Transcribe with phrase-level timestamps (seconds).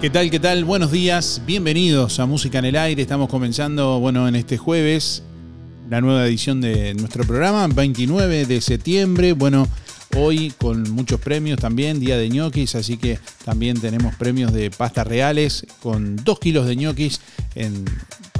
[0.00, 0.30] ¿Qué tal?
[0.30, 0.64] ¿Qué tal?
[0.64, 3.02] Buenos días, bienvenidos a Música en el Aire.
[3.02, 5.22] Estamos comenzando, bueno, en este jueves,
[5.90, 9.34] la nueva edición de nuestro programa, 29 de septiembre.
[9.34, 9.68] Bueno,
[10.16, 15.06] hoy con muchos premios también, día de ñoquis, así que también tenemos premios de pastas
[15.06, 17.20] reales con 2 kilos de ñoquis
[17.54, 17.84] en,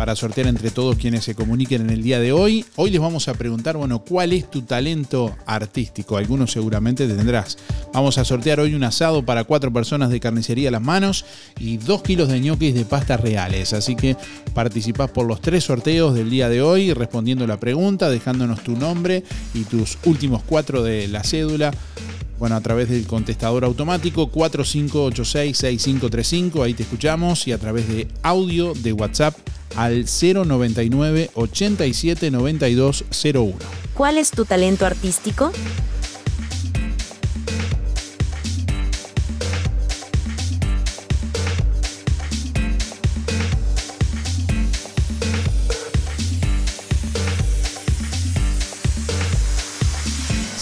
[0.00, 2.64] para sortear entre todos quienes se comuniquen en el día de hoy.
[2.76, 6.16] Hoy les vamos a preguntar, bueno, ¿cuál es tu talento artístico?
[6.16, 7.58] Algunos seguramente tendrás.
[7.92, 11.26] Vamos a sortear hoy un asado para cuatro personas de carnicería a las manos
[11.58, 13.74] y 2 kilos de ñoquis de pastas reales.
[13.74, 14.16] Así que
[14.54, 19.22] participás por los tres sorteos del día de hoy respondiendo la pregunta, dejándonos tu nombre
[19.52, 21.72] y tus últimos cuatro de la cédula
[22.40, 28.72] bueno, a través del contestador automático 4586-6535, ahí te escuchamos, y a través de audio
[28.72, 29.36] de WhatsApp
[29.76, 33.52] al 099 87 92 01.
[33.92, 35.52] ¿Cuál es tu talento artístico?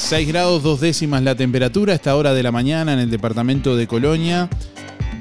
[0.09, 3.77] ...6 grados dos décimas la temperatura a esta hora de la mañana en el departamento
[3.77, 4.49] de Colonia.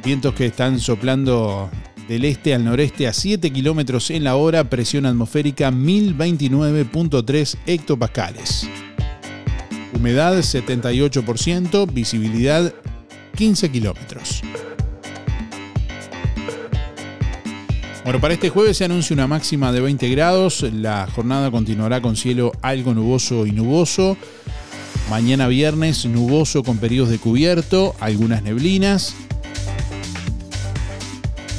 [0.02, 1.70] Vientos que están soplando
[2.08, 8.70] del este al noreste a 7 kilómetros en la hora, presión atmosférica 1029.3 hectopascales.
[9.94, 12.74] Humedad 78%, visibilidad
[13.36, 14.42] 15 kilómetros.
[18.06, 20.62] Bueno, para este jueves se anuncia una máxima de 20 grados.
[20.72, 24.16] La jornada continuará con cielo algo nuboso y nuboso.
[25.10, 29.16] Mañana viernes nuboso con periodos de cubierto, algunas neblinas.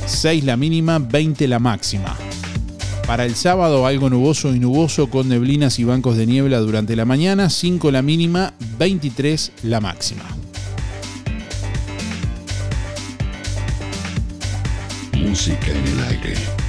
[0.04, 2.14] 6 la mínima, 20 la máxima.
[3.06, 7.06] Para el sábado algo nuboso y nuboso con neblinas y bancos de niebla durante la
[7.06, 10.24] mañana, 5 la mínima, 23 la máxima.
[15.16, 16.67] Música en el aire.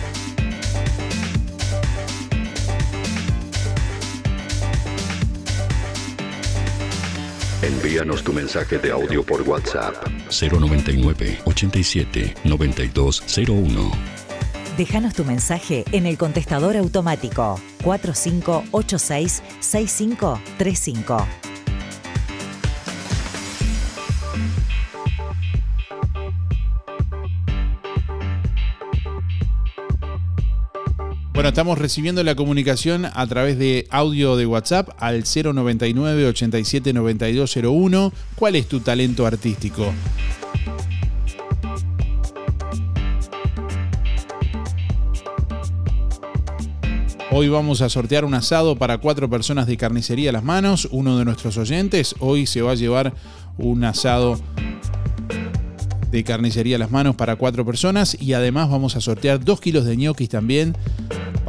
[7.81, 9.95] Envíanos tu mensaje de audio por WhatsApp
[10.29, 13.91] 099 87 9201.
[14.77, 21.48] Déjanos tu mensaje en el contestador automático 4586 6535.
[31.39, 38.11] Bueno, estamos recibiendo la comunicación a través de audio de WhatsApp al 099 87 9201.
[38.35, 39.93] ¿Cuál es tu talento artístico?
[47.31, 50.89] Hoy vamos a sortear un asado para cuatro personas de carnicería a las manos.
[50.91, 53.13] Uno de nuestros oyentes hoy se va a llevar
[53.57, 54.37] un asado
[56.11, 59.85] de carnicería a las manos para cuatro personas y además vamos a sortear dos kilos
[59.85, 60.75] de ñoquis también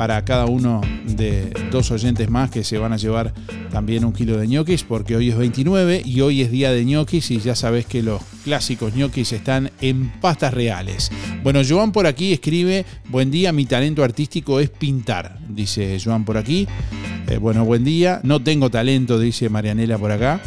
[0.00, 3.34] para cada uno de dos oyentes más que se van a llevar
[3.70, 7.30] también un kilo de ñoquis porque hoy es 29 y hoy es día de ñoquis
[7.30, 11.10] y ya sabes que los clásicos ñoquis están en pastas reales.
[11.42, 16.38] Bueno, Joan por aquí escribe, buen día, mi talento artístico es pintar, dice Joan por
[16.38, 16.66] aquí.
[17.28, 20.40] Eh, bueno, buen día, no tengo talento, dice Marianela por acá.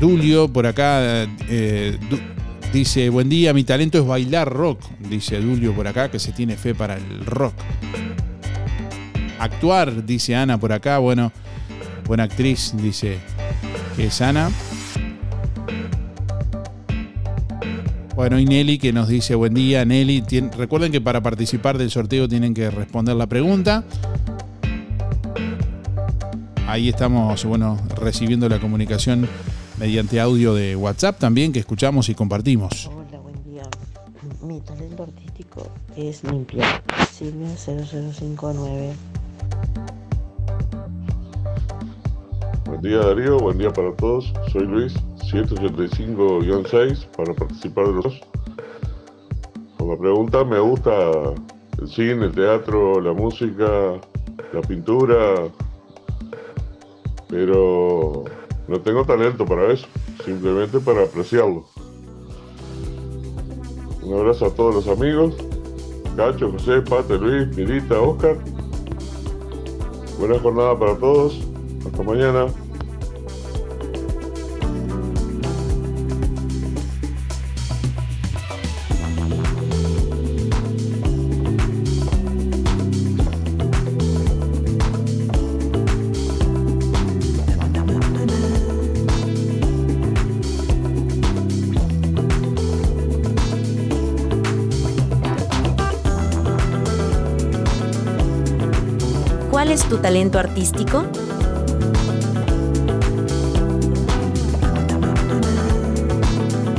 [0.00, 1.98] Dulio por acá eh,
[2.72, 6.56] dice, buen día, mi talento es bailar rock, dice Dulio por acá, que se tiene
[6.56, 7.54] fe para el rock.
[9.38, 11.32] Actuar, dice Ana por acá, bueno,
[12.06, 13.18] buena actriz, dice
[13.96, 14.50] que es Ana.
[18.14, 20.22] Bueno, y Nelly que nos dice buen día, Nelly.
[20.56, 23.84] Recuerden que para participar del sorteo tienen que responder la pregunta.
[26.66, 29.28] Ahí estamos, bueno, recibiendo la comunicación
[29.82, 32.86] mediante audio de WhatsApp también que escuchamos y compartimos.
[32.86, 33.64] Hola, buen día.
[34.40, 36.84] Mi talento artístico es limpiar.
[37.10, 38.92] Silvia 0059.
[42.64, 44.32] Buen día Darío, buen día para todos.
[44.52, 44.94] Soy Luis,
[45.32, 48.20] 185-6 para participar de los dos.
[49.78, 51.10] Por la pregunta, me gusta
[51.80, 54.00] el cine, el teatro, la música,
[54.52, 55.48] la pintura,
[57.28, 58.26] pero
[58.72, 59.86] no tengo talento para eso,
[60.24, 61.66] simplemente para apreciarlo.
[64.02, 65.34] Un abrazo a todos los amigos,
[66.16, 68.38] Cacho, José, Pate, Luis, Mirita, Oscar.
[70.18, 71.38] Buena jornada para todos.
[71.84, 72.46] Hasta mañana.
[99.92, 101.04] Tu talento artístico?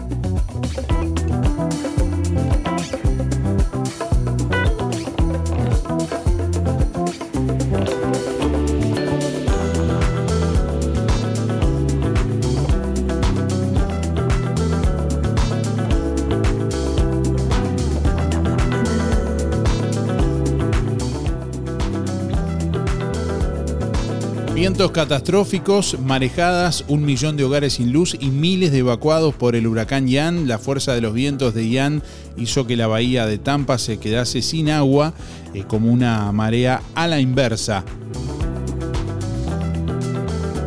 [24.66, 29.64] Vientos catastróficos, marejadas, un millón de hogares sin luz y miles de evacuados por el
[29.68, 30.48] huracán Ian.
[30.48, 32.02] La fuerza de los vientos de Ian
[32.36, 35.14] hizo que la bahía de Tampa se quedase sin agua,
[35.54, 37.84] eh, como una marea a la inversa.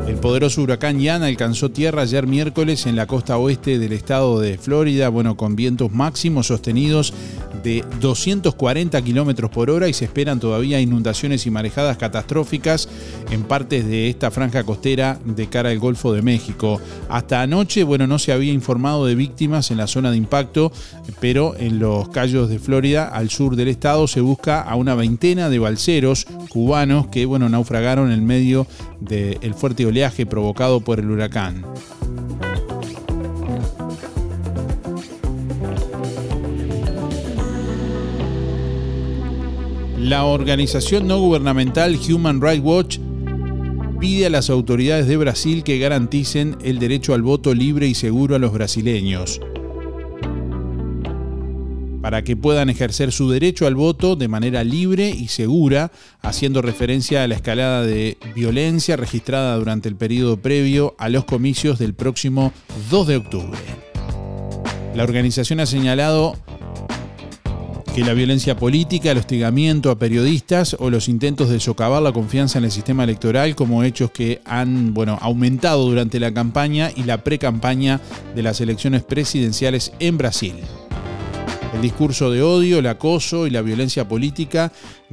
[0.08, 4.58] El poderoso huracán Ian alcanzó tierra ayer miércoles en la costa oeste del estado de
[4.58, 7.13] Florida, bueno, con vientos máximos sostenidos
[7.63, 12.89] de 240 kilómetros por hora y se esperan todavía inundaciones y marejadas catastróficas
[13.32, 16.80] en partes de esta franja costera de cara al Golfo de México.
[17.10, 20.72] Hasta anoche, bueno, no se había informado de víctimas en la zona de impacto,
[21.20, 25.50] pero en los Cayos de Florida, al sur del estado, se busca a una veintena
[25.50, 28.68] de balseros cubanos que, bueno, naufragaron en medio
[29.00, 31.66] del fuerte oleaje provocado por el huracán.
[40.00, 43.00] La organización no gubernamental Human Rights Watch
[44.00, 48.36] pide a las autoridades de Brasil que garanticen el derecho al voto libre y seguro
[48.36, 49.41] a los brasileños
[52.01, 55.91] para que puedan ejercer su derecho al voto de manera libre y segura,
[56.22, 61.77] haciendo referencia a la escalada de violencia registrada durante el periodo previo a los comicios
[61.77, 62.53] del próximo
[62.89, 63.60] 2 de octubre.
[64.96, 66.36] La organización ha señalado
[67.96, 72.60] que la violencia política, el hostigamiento a periodistas o los intentos de socavar la confianza
[72.60, 77.24] en el sistema electoral como hechos que han bueno, aumentado durante la campaña y la
[77.24, 78.00] pre-campaña
[78.36, 80.55] de las elecciones presidenciales en Brasil.
[81.74, 84.72] El discurso de odio, el acoso y la violencia política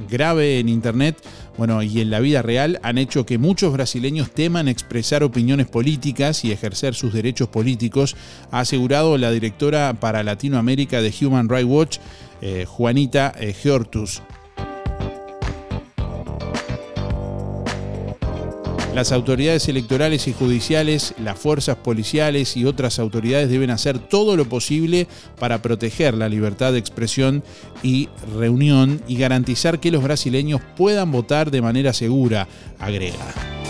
[0.09, 1.17] grave en Internet
[1.57, 6.45] bueno, y en la vida real han hecho que muchos brasileños teman expresar opiniones políticas
[6.45, 8.15] y ejercer sus derechos políticos,
[8.51, 11.97] ha asegurado la directora para Latinoamérica de Human Rights Watch,
[12.41, 14.21] eh, Juanita eh, Geortus.
[18.97, 24.45] Las autoridades electorales y judiciales, las fuerzas policiales y otras autoridades deben hacer todo lo
[24.45, 27.43] posible para proteger la libertad de expresión
[27.83, 32.47] y reunión y garantizar que los brasileños puedan votar de manera segura,
[32.79, 33.66] agrega.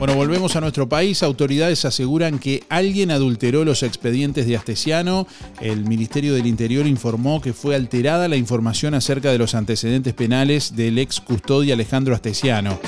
[0.00, 1.22] Bueno, volvemos a nuestro país.
[1.22, 5.26] Autoridades aseguran que alguien adulteró los expedientes de Astesiano.
[5.60, 10.74] El Ministerio del Interior informó que fue alterada la información acerca de los antecedentes penales
[10.74, 12.80] del ex custodia Alejandro Astesiano.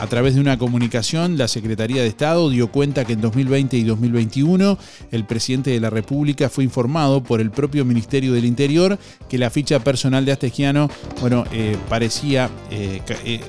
[0.00, 3.82] A través de una comunicación, la Secretaría de Estado dio cuenta que en 2020 y
[3.82, 4.78] 2021
[5.10, 9.50] el presidente de la República fue informado por el propio Ministerio del Interior que la
[9.50, 10.88] ficha personal de Astesiano,
[11.20, 13.40] bueno, eh, parecía eh, eh,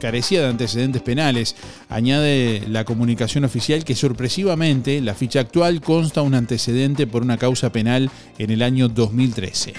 [0.00, 1.54] carecía de antecedentes penales.
[1.88, 7.70] Añade la comunicación oficial que sorpresivamente la ficha actual consta un antecedente por una causa
[7.70, 9.74] penal en el año 2013.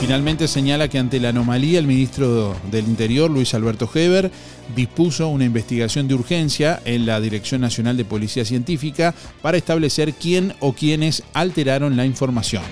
[0.00, 4.30] Finalmente señala que ante la anomalía el ministro del Interior, Luis Alberto Heber,
[4.74, 10.54] dispuso una investigación de urgencia en la Dirección Nacional de Policía Científica para establecer quién
[10.60, 12.62] o quiénes alteraron la información.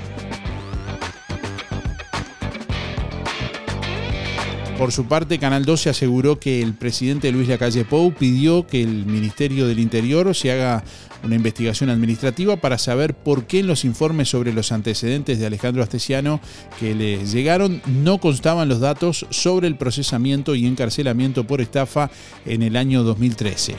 [4.79, 9.07] Por su parte, Canal 12 aseguró que el presidente Luis Lacalle Pou pidió que el
[9.07, 10.85] Ministerio del Interior se haga
[11.25, 15.83] una investigación administrativa para saber por qué en los informes sobre los antecedentes de Alejandro
[15.83, 16.41] Astesiano
[16.79, 22.09] que le llegaron no constaban los datos sobre el procesamiento y encarcelamiento por estafa
[22.47, 23.75] en el año 2013.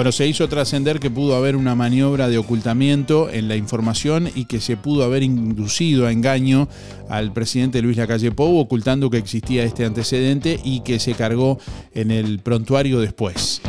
[0.00, 4.46] Bueno, se hizo trascender que pudo haber una maniobra de ocultamiento en la información y
[4.46, 6.70] que se pudo haber inducido a engaño
[7.10, 11.58] al presidente Luis Lacalle Pou, ocultando que existía este antecedente y que se cargó
[11.92, 13.60] en el prontuario después.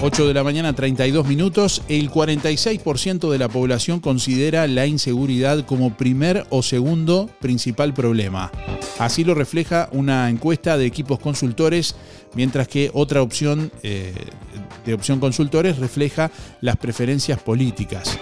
[0.00, 1.82] 8 de la mañana, 32 minutos.
[1.88, 8.52] El 46% de la población considera la inseguridad como primer o segundo principal problema.
[9.00, 11.96] Así lo refleja una encuesta de equipos consultores,
[12.34, 14.14] mientras que otra opción eh,
[14.86, 18.16] de opción consultores refleja las preferencias políticas.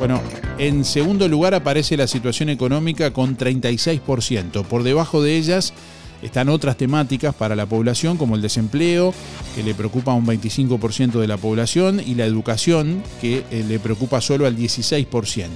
[0.00, 0.20] Bueno,
[0.58, 4.64] en segundo lugar aparece la situación económica con 36%.
[4.64, 5.72] Por debajo de ellas
[6.22, 9.14] están otras temáticas para la población como el desempleo,
[9.54, 13.78] que le preocupa a un 25% de la población, y la educación, que eh, le
[13.78, 15.48] preocupa solo al 16%.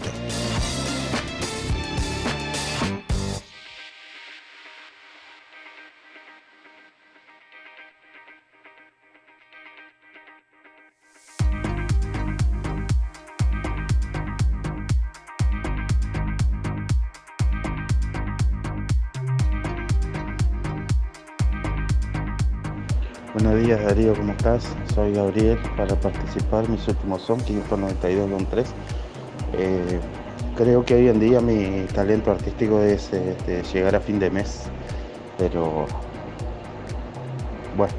[23.94, 24.64] ¿Cómo estás?
[24.92, 28.64] Soy Gabriel para participar, mis últimos son 592-3.
[29.56, 30.00] Eh,
[30.56, 34.62] creo que hoy en día mi talento artístico es este, llegar a fin de mes,
[35.38, 35.86] pero
[37.76, 37.92] bueno,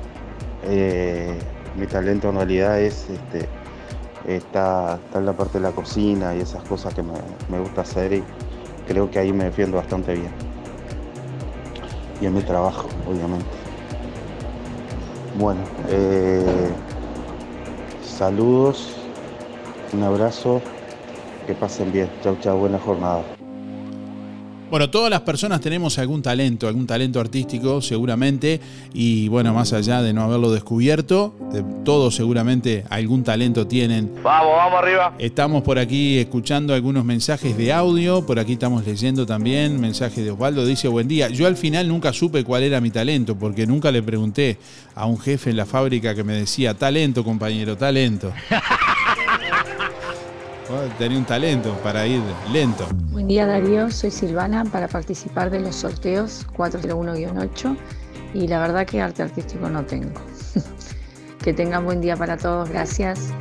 [0.66, 1.40] eh,
[1.78, 3.48] mi talento en realidad es este,
[4.28, 7.14] está en la parte de la cocina y esas cosas que me,
[7.50, 8.24] me gusta hacer y
[8.86, 10.32] creo que ahí me defiendo bastante bien.
[12.20, 13.65] Y en mi trabajo, obviamente.
[15.38, 16.70] Bueno, eh,
[18.02, 18.96] saludos,
[19.92, 20.62] un abrazo,
[21.46, 22.10] que pasen bien.
[22.24, 23.35] Chau, chau, buena jornada.
[24.70, 28.60] Bueno, todas las personas tenemos algún talento, algún talento artístico seguramente,
[28.94, 34.12] y bueno, más allá de no haberlo descubierto, eh, todos seguramente algún talento tienen.
[34.24, 35.14] Vamos, vamos arriba.
[35.20, 40.32] Estamos por aquí escuchando algunos mensajes de audio, por aquí estamos leyendo también mensajes de
[40.32, 41.30] Osvaldo, dice buen día.
[41.30, 44.58] Yo al final nunca supe cuál era mi talento, porque nunca le pregunté
[44.96, 48.34] a un jefe en la fábrica que me decía, talento compañero, talento.
[50.98, 52.88] Tenía un talento para ir lento.
[53.12, 57.78] Buen día Darío, soy Silvana para participar de los sorteos 401-8
[58.34, 60.10] y la verdad que arte artístico no tengo.
[61.44, 63.32] que tengan buen día para todos, gracias.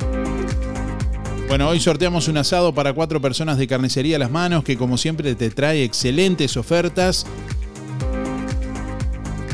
[1.47, 5.33] Bueno, hoy sorteamos un asado para cuatro personas de Carnicería Las Manos, que como siempre
[5.33, 7.25] te trae excelentes ofertas.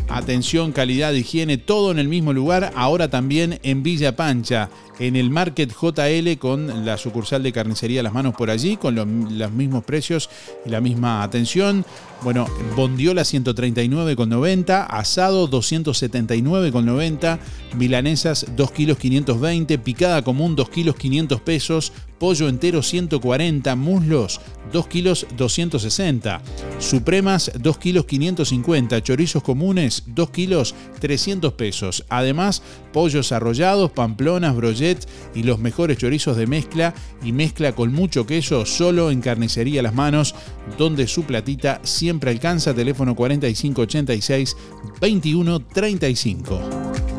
[0.09, 5.29] Atención, calidad, higiene, todo en el mismo lugar, ahora también en Villa Pancha, en el
[5.29, 9.83] Market JL con la sucursal de Carnicería Las Manos por allí, con lo- los mismos
[9.83, 10.29] precios
[10.65, 11.85] y la misma atención.
[12.23, 17.39] Bueno, bondiola 139,90, asado 279,90,
[17.75, 24.39] milanesas 2 kilos 520, picada común 2 kilos 500 pesos, pollo entero 140, muslos
[24.71, 26.41] 2 kilos 260,
[26.79, 32.05] supremas 2 kilos 550, chorizos comunes 2 kilos 300 pesos.
[32.09, 32.61] Además,
[32.93, 34.55] pollos arrollados, pamplonas,
[35.35, 39.93] y los mejores chorizos de mezcla y mezcla con mucho queso solo en Carnicería Las
[39.93, 40.35] Manos,
[40.77, 44.57] donde su platita siempre alcanza teléfono 4586
[44.99, 47.10] 2135.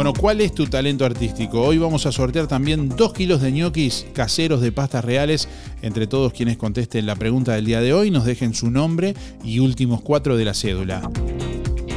[0.00, 1.60] Bueno, ¿cuál es tu talento artístico?
[1.60, 5.46] Hoy vamos a sortear también 2 kilos de ñoquis caseros de pastas reales
[5.82, 9.58] entre todos quienes contesten la pregunta del día de hoy, nos dejen su nombre y
[9.58, 11.02] últimos cuatro de la cédula.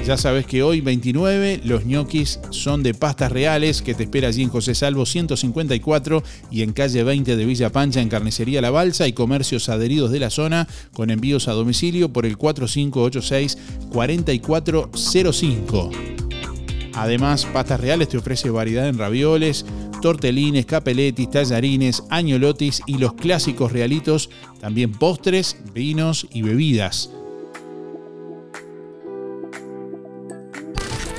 [0.05, 4.43] Ya sabes que hoy 29 los ñoquis son de pastas reales que te espera allí
[4.43, 9.07] en José Salvo 154 y en calle 20 de Villa Pancha en Carnicería La Balsa
[9.07, 13.57] y comercios adheridos de la zona con envíos a domicilio por el 4586
[13.93, 16.22] 4405.
[16.95, 19.65] Además, Pastas Reales te ofrece variedad en ravioles,
[20.01, 24.29] tortelines, capeletis, tallarines, añolotis y los clásicos realitos,
[24.59, 27.09] también postres, vinos y bebidas.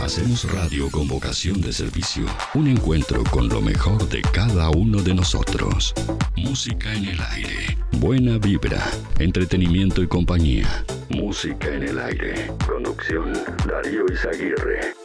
[0.05, 2.27] Hacemos radio con vocación de servicio.
[2.53, 5.95] Un encuentro con lo mejor de cada uno de nosotros.
[6.37, 7.79] Música en el aire.
[7.93, 8.87] Buena vibra.
[9.19, 10.85] Entretenimiento y compañía.
[11.09, 12.53] Música en el aire.
[12.67, 13.33] Conducción.
[13.67, 15.04] Darío Izaguirre.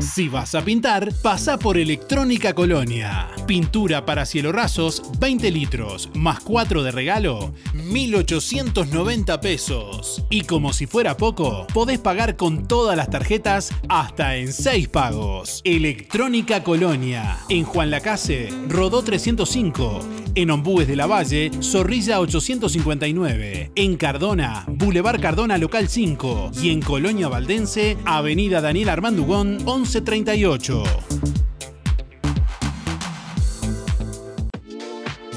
[0.00, 3.28] Si vas a pintar, pasa por Electrónica Colonia.
[3.46, 10.24] Pintura para cielo rasos, 20 litros, más 4 de regalo, 1.890 pesos.
[10.30, 15.62] Y como si fuera poco, podés pagar con todas las tarjetas hasta en 6 pagos.
[15.64, 17.38] Electrónica Colonia.
[17.48, 20.00] En Juan Lacase, Rodó 305.
[20.34, 23.72] En Ombúes de la Valle, Zorrilla 859.
[23.74, 26.52] En Cardona, Boulevard Cardona Local 5.
[26.62, 29.58] Y en Colonia Valdense, Avenida Daniel Armandugón
[29.88, 30.82] 1138.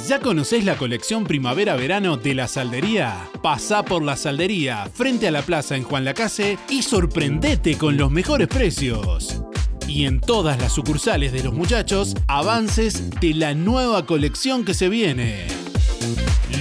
[0.09, 3.29] ¿Ya conocés la colección primavera-verano de la Saldería?
[3.41, 8.11] Pasá por la Saldería, frente a la plaza en Juan Lacase y sorprendete con los
[8.11, 9.41] mejores precios.
[9.87, 14.89] Y en todas las sucursales de los muchachos, avances de la nueva colección que se
[14.89, 15.47] viene.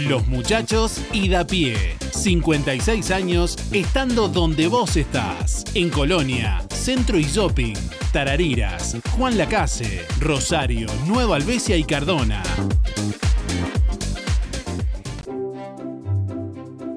[0.07, 1.96] Los muchachos y da pie.
[2.12, 5.64] 56 años estando donde vos estás.
[5.74, 7.76] En Colonia, Centro y Shopping,
[8.12, 12.42] Tarariras, Juan Lacase, Rosario, Nueva Albesia y Cardona.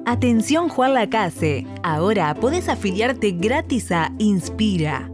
[0.04, 5.13] Atención Juan Lacase, ahora podés afiliarte gratis a Inspira.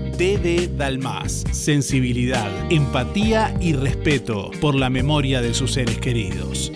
[0.21, 1.45] DD Dalmas.
[1.51, 6.71] Sensibilidad, empatía y respeto por la memoria de sus seres queridos.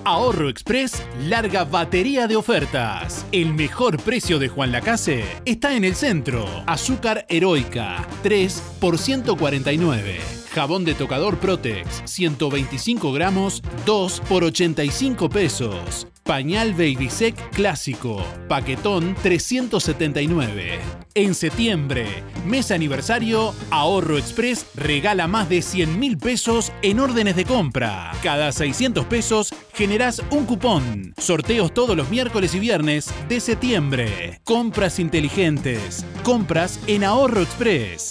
[0.04, 3.24] Ahorro Express larga batería de ofertas.
[3.32, 6.46] El mejor precio de Juan Lacase está en el centro.
[6.66, 10.20] Azúcar heroica, 3 por 149.
[10.52, 16.11] Jabón de tocador Protex, 125 gramos, 2 por 85 pesos.
[16.24, 20.78] Pañal Baby Sec clásico, paquetón 379.
[21.14, 22.06] En septiembre,
[22.46, 28.12] mes aniversario, Ahorro Express regala más de 100 mil pesos en órdenes de compra.
[28.22, 31.12] Cada 600 pesos generás un cupón.
[31.18, 34.40] Sorteos todos los miércoles y viernes de septiembre.
[34.44, 36.06] Compras inteligentes.
[36.22, 38.10] Compras en Ahorro Express.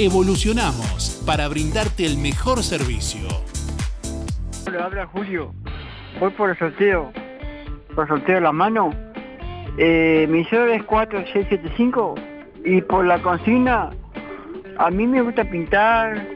[0.00, 3.26] Evolucionamos para brindarte el mejor servicio.
[4.70, 5.52] Le habla Julio.
[6.20, 7.10] Voy por el sorteo.
[7.96, 8.90] Por el sorteo de la mano.
[9.76, 12.14] Eh, mi cero es 4675
[12.64, 13.90] y por la consigna,
[14.78, 16.28] a mí me gusta pintar,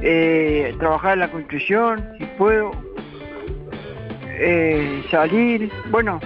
[0.00, 2.70] eh, trabajar en la construcción, si puedo,
[4.28, 6.20] eh, salir, bueno,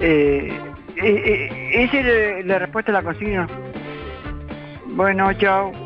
[0.00, 0.58] eh,
[0.96, 3.46] esa es la, la respuesta a la consigna.
[4.86, 5.81] Bueno, chao.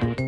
[0.00, 0.25] Thank you.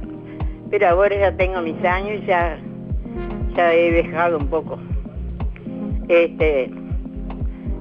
[0.72, 2.58] Pero ahora ya tengo mis años y ya,
[3.58, 4.80] ya he dejado un poco.
[6.10, 6.72] Este,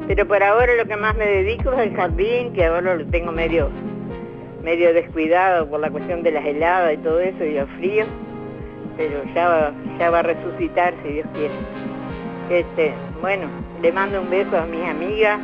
[0.06, 3.32] pero por ahora lo que más me dedico es al jardín, que ahora lo tengo
[3.32, 3.70] medio,
[4.62, 8.06] medio descuidado por la cuestión de las heladas y todo eso y los fríos,
[8.98, 11.54] pero ya va, ya va a resucitar si Dios quiere.
[12.50, 13.48] Este, bueno,
[13.80, 15.40] le mando un beso a mis amigas,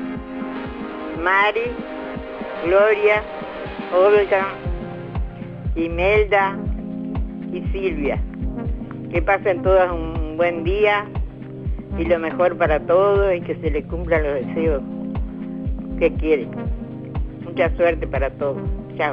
[1.22, 1.72] Mari,
[2.66, 3.22] Gloria,
[3.96, 4.48] Olga,
[5.74, 6.54] Imelda
[7.50, 8.20] y Silvia.
[9.10, 11.06] Que pasen todas un buen día
[11.98, 14.82] y lo mejor para todos y que se les cumplan los deseos
[15.98, 16.50] que quieren.
[17.44, 18.62] Mucha suerte para todos.
[18.96, 19.12] Chao.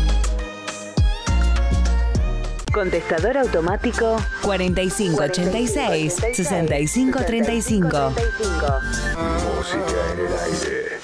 [2.73, 8.13] Contestador automático 4586 6535.
[9.55, 9.81] Música
[10.13, 10.99] en el aire.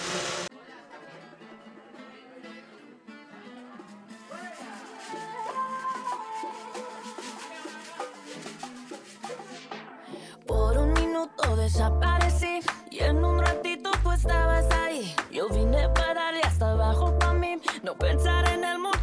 [10.45, 15.13] Por un minuto desaparecí y en un ratito tú estabas ahí.
[15.31, 18.96] Yo vine para darle hasta abajo para mí, no pensar en él, mucho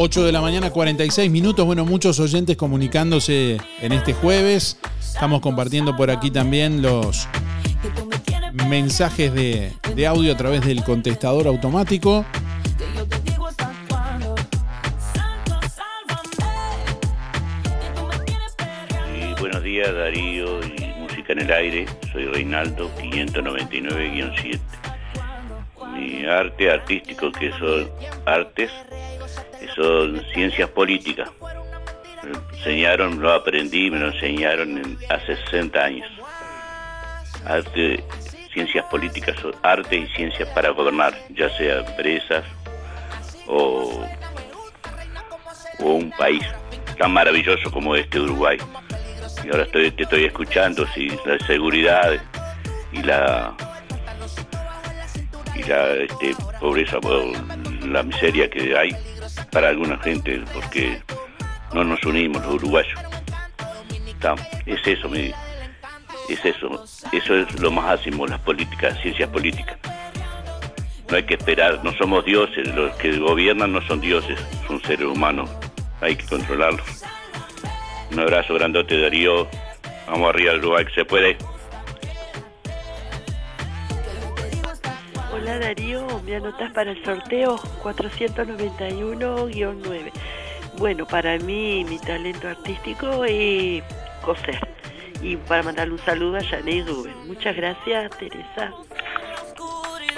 [0.00, 1.66] 8 de la mañana, 46 minutos.
[1.66, 4.78] Bueno, muchos oyentes comunicándose en este jueves.
[5.00, 7.26] Estamos compartiendo por aquí también los
[8.68, 12.24] mensajes de, de audio a través del contestador automático.
[19.40, 24.60] Buenos días Darío y Música en el Aire, soy Reinaldo 599-7.
[25.92, 27.90] Mi arte artístico que son
[28.26, 28.70] artes,
[29.74, 31.28] son ciencias políticas.
[32.24, 36.08] Me enseñaron, lo aprendí, me lo enseñaron en- hace 60 años.
[37.46, 38.02] arte,
[38.52, 42.44] ciencias políticas, arte y ciencias para gobernar, ya sea empresas
[43.46, 44.04] o,
[45.78, 46.42] o un país
[46.98, 48.58] tan maravilloso como este Uruguay.
[49.44, 52.12] Y ahora estoy, te estoy escuchando, si la seguridad
[52.92, 53.54] y la
[55.54, 56.98] y la este, pobreza
[57.86, 58.90] la miseria que hay
[59.50, 61.00] para alguna gente, porque
[61.72, 62.98] no nos unimos los uruguayos.
[64.66, 65.32] Es eso, mi,
[66.28, 69.78] es eso, eso es lo máximo, las políticas, ciencias políticas.
[71.08, 75.06] No hay que esperar, no somos dioses, los que gobiernan no son dioses, son seres
[75.06, 75.48] humanos,
[76.00, 77.04] hay que controlarlos.
[78.10, 79.48] Un abrazo grandote Darío,
[80.06, 81.38] vamos arriba al Uruguay que se puede.
[85.40, 90.10] Hola Darío, me anotas para el sorteo 491-9.
[90.78, 93.84] Bueno, para mí mi talento artístico es
[94.20, 94.58] coser.
[95.22, 97.14] Y para mandarle un saludo a Janet Rubén.
[97.28, 98.72] Muchas gracias, Teresa.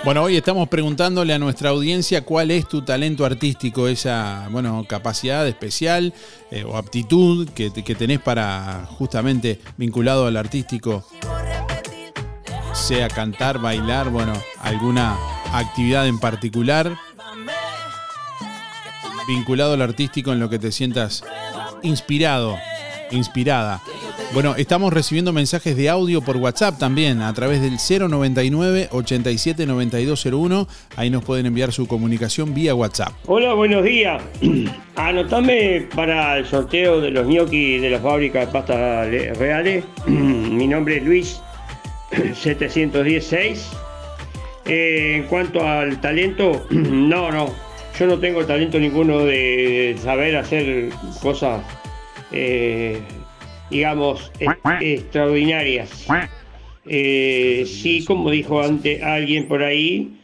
[0.05, 5.47] Bueno, hoy estamos preguntándole a nuestra audiencia cuál es tu talento artístico, esa bueno, capacidad
[5.47, 6.15] especial
[6.51, 11.05] eh, o aptitud que, que tenés para justamente vinculado al artístico,
[12.73, 15.17] sea cantar, bailar, bueno, alguna
[15.53, 16.97] actividad en particular
[19.29, 21.23] vinculado al artístico en lo que te sientas
[21.83, 22.57] inspirado,
[23.13, 23.81] inspirada.
[24.33, 27.79] Bueno, estamos recibiendo mensajes de audio por WhatsApp también a través del
[28.09, 30.69] 099 87 9201.
[30.97, 33.13] Ahí nos pueden enviar su comunicación vía WhatsApp.
[33.27, 34.23] Hola, buenos días.
[34.97, 39.85] Anotame para el sorteo de los gnocchi de la fábrica de pastas le- reales.
[40.07, 41.41] Mi nombre es Luis
[42.11, 43.71] 716.
[44.67, 47.55] Eh, en cuanto al talento, no, no.
[47.99, 51.63] Yo no tengo talento ninguno de saber hacer cosas,
[52.33, 52.99] eh,
[53.71, 56.07] digamos, e- extraordinarias.
[56.87, 60.17] Eh, sí, como dijo antes alguien por ahí,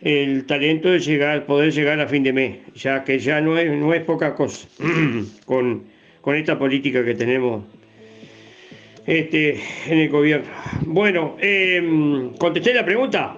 [0.00, 3.70] el talento de llegar, poder llegar a fin de mes, ya que ya no es,
[3.70, 4.66] no es poca cosa
[5.46, 5.84] con,
[6.20, 7.64] con esta política que tenemos
[9.06, 10.48] este, en el gobierno.
[10.86, 13.36] Bueno, eh, contesté la pregunta.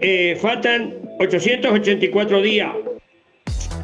[0.00, 2.72] Eh, faltan 884 días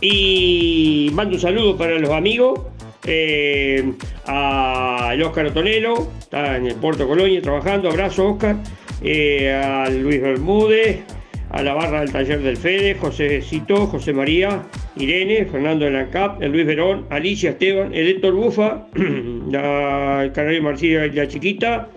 [0.00, 2.60] y mando un saludo para los amigos.
[3.08, 3.92] eh,
[4.26, 8.56] a Oscar Otonelo, está en el Puerto Colonia trabajando, abrazo Oscar,
[9.02, 11.02] eh, a Luis Bermúdez,
[11.56, 14.62] a la barra del taller del Fede, José Cito, José María,
[14.96, 18.86] Irene, Fernando de Lancap, el Luis Verón, Alicia Esteban, el Héctor Bufa,
[19.50, 21.88] la, el Canario Marcilla y la Chiquita,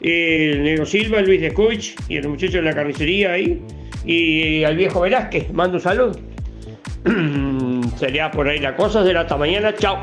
[0.00, 3.60] el Negro Silva, Luis Descovich y el muchacho de la carnicería ahí,
[4.06, 6.18] y al viejo Velázquez, mando un saludo.
[7.98, 10.00] Sería por ahí la cosa, será hasta mañana, chao.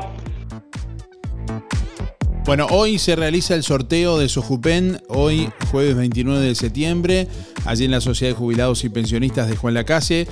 [2.44, 7.28] Bueno, hoy se realiza el sorteo de Sojupen, hoy jueves 29 de septiembre,
[7.64, 10.26] allí en la Sociedad de Jubilados y Pensionistas de Juan Lacase.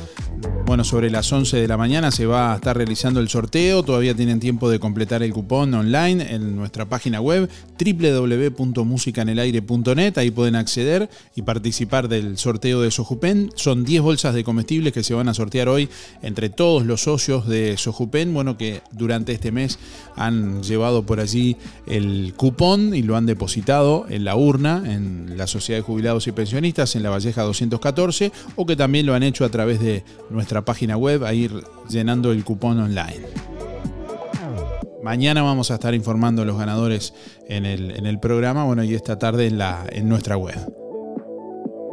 [0.71, 4.15] Bueno, sobre las 11 de la mañana se va a estar realizando el sorteo, todavía
[4.15, 11.11] tienen tiempo de completar el cupón online en nuestra página web www.musicanelaire.net, ahí pueden acceder
[11.35, 13.51] y participar del sorteo de Sojupen.
[13.57, 15.89] Son 10 bolsas de comestibles que se van a sortear hoy
[16.23, 19.81] entre todos los socios de Sojupen, bueno, que durante este mes
[20.15, 21.57] han llevado por allí
[21.89, 26.33] el cupón y lo han depositado en la urna en la Sociedad de Jubilados y
[26.33, 30.65] Pensionistas en la Valleja 214 o que también lo han hecho a través de nuestra
[30.65, 31.53] página web a ir
[31.89, 33.27] llenando el cupón online.
[35.03, 37.15] Mañana vamos a estar informando a los ganadores
[37.49, 40.80] en el, en el programa, bueno, y esta tarde en, la, en nuestra web.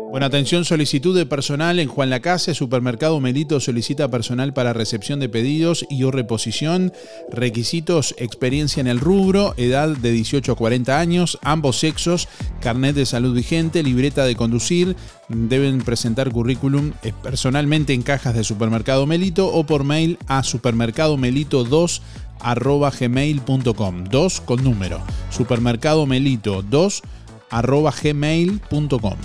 [0.10, 5.28] Bueno, atención, solicitud de personal en Juan Lacase, Supermercado Melito solicita personal para recepción de
[5.28, 6.94] pedidos y o reposición,
[7.30, 12.30] requisitos, experiencia en el rubro, edad de 18 a 40 años, ambos sexos,
[12.62, 14.96] carnet de salud vigente, libreta de conducir,
[15.28, 22.02] deben presentar currículum eh, personalmente en cajas de Supermercado Melito o por mail a supermercadomelito2
[22.40, 25.02] arroba gmail.com 2 con número.
[25.32, 27.02] Supermercado melito 2
[27.50, 29.18] arroba gmail.com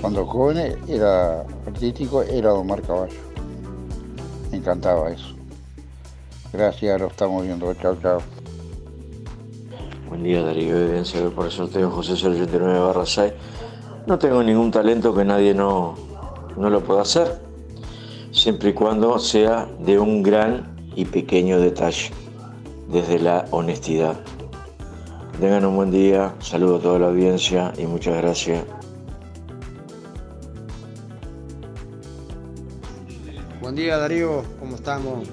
[0.00, 3.18] cuando joven era artístico era Omar Caballo.
[4.52, 5.34] Me encantaba eso.
[6.52, 7.74] Gracias, lo estamos viendo.
[7.74, 8.18] Chao, chao.
[10.08, 13.32] Buen día Darío, evidencia por el sorteo José 089 barra 6.
[14.06, 15.96] No tengo ningún talento que nadie no,
[16.56, 17.45] no lo pueda hacer,
[18.36, 22.12] siempre y cuando sea de un gran y pequeño detalle,
[22.88, 24.20] desde la honestidad.
[25.40, 28.62] Tengan un buen día, saludo a toda la audiencia y muchas gracias.
[33.60, 35.26] Buen día Darío, ¿cómo estamos?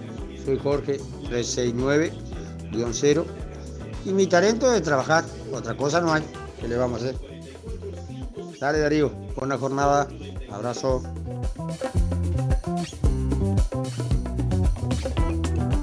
[0.44, 1.00] Soy Jorge
[1.30, 3.26] 369-0
[4.06, 6.24] y mi talento es trabajar, otra cosa no hay,
[6.60, 7.16] ¿qué le vamos a hacer?
[8.60, 10.08] Dale Darío, buena jornada,
[10.50, 11.04] abrazo.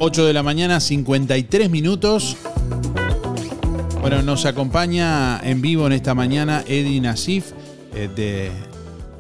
[0.03, 2.38] 8 de la mañana, 53 minutos.
[4.01, 7.53] Bueno, nos acompaña en vivo en esta mañana Eddie Nasif
[7.94, 8.51] eh, de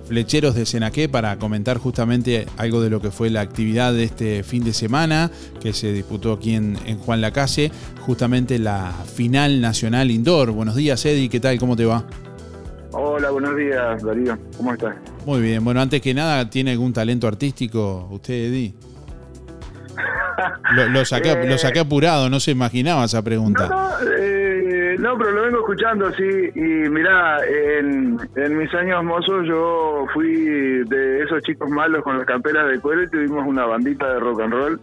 [0.08, 4.42] Flecheros de Senaqué para comentar justamente algo de lo que fue la actividad de este
[4.42, 7.70] fin de semana que se disputó aquí en, en Juan Lacase,
[8.00, 10.50] justamente la final nacional indoor.
[10.52, 11.58] Buenos días Eddie, ¿qué tal?
[11.58, 12.06] ¿Cómo te va?
[12.92, 14.38] Hola, buenos días, Darío.
[14.56, 14.96] ¿Cómo estás?
[15.26, 18.74] Muy bien, bueno, antes que nada, ¿tiene algún talento artístico usted, Eddie?
[20.74, 23.68] Lo, lo saqué, Eh, lo saqué apurado, no se imaginaba esa pregunta.
[23.68, 26.50] No, eh, no, pero lo vengo escuchando, sí.
[26.54, 26.60] Y
[26.90, 32.68] mirá, en, en mis años mozos yo fui de esos chicos malos con las camperas
[32.70, 34.80] de cuero y tuvimos una bandita de rock and roll.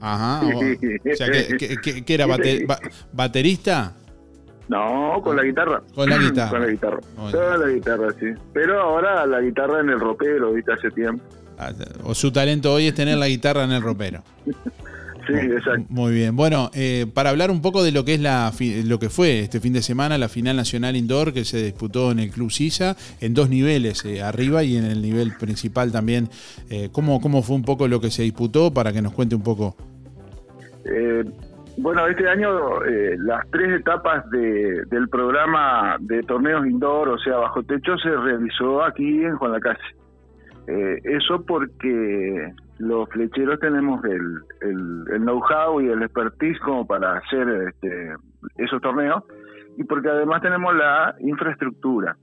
[0.00, 0.40] Ajá.
[0.54, 2.26] O, o sea, ¿qué, qué- qué- qué era?
[2.26, 2.78] bate- ba-
[3.12, 3.92] ¿Baterista?
[4.68, 5.82] No, con la guitarra.
[5.94, 6.50] Con la guitarra.
[6.50, 6.98] con la guitarra.
[7.18, 8.26] Muy Con la guitarra, sí.
[8.54, 11.22] Pero ahora la guitarra en el ropero, viste, hace tiempo.
[12.02, 14.22] O su talento hoy es tener la guitarra en el ropero.
[15.26, 15.86] Sí, exacto.
[15.88, 16.36] Muy bien.
[16.36, 18.52] Bueno, eh, para hablar un poco de lo que es la
[18.84, 22.18] lo que fue este fin de semana la final nacional indoor que se disputó en
[22.18, 26.28] el Club Sisa en dos niveles, eh, arriba y en el nivel principal también.
[26.70, 29.42] Eh, ¿cómo, ¿Cómo fue un poco lo que se disputó para que nos cuente un
[29.42, 29.76] poco?
[30.84, 31.24] Eh,
[31.76, 37.36] bueno, este año eh, las tres etapas de- del programa de torneos indoor, o sea,
[37.36, 39.82] bajo techo, se realizó aquí en Juan Lacase.
[40.66, 44.40] Eh, eso porque los flecheros tenemos el,
[45.20, 48.14] know-how y el expertise como para hacer este,
[48.56, 49.22] esos torneos
[49.76, 52.16] y porque además tenemos la infraestructura.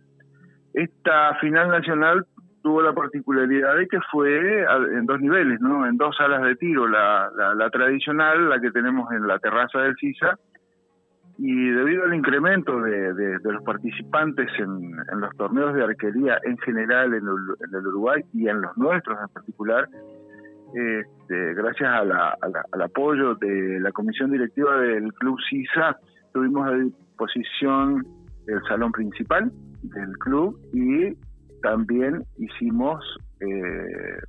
[0.74, 2.26] Esta final nacional
[2.64, 4.62] tuvo la particularidad de que fue
[4.98, 5.86] en dos niveles, ¿no?
[5.88, 9.80] En dos salas de tiro, la, la, la tradicional, la que tenemos en la terraza
[9.80, 10.38] del CISA,
[11.38, 16.38] y debido al incremento de, de- de los participantes en, en los torneos de arquería
[16.44, 19.88] en general en el, en el Uruguay y en los nuestros en particular,
[20.74, 22.38] este, gracias a la-
[22.72, 25.98] al apoyo de la comisión directiva del Club CISA,
[26.34, 28.06] tuvimos a disposición
[28.48, 29.52] el salón principal
[29.84, 31.16] del club y
[31.62, 33.04] también hicimos
[33.40, 34.20] eh,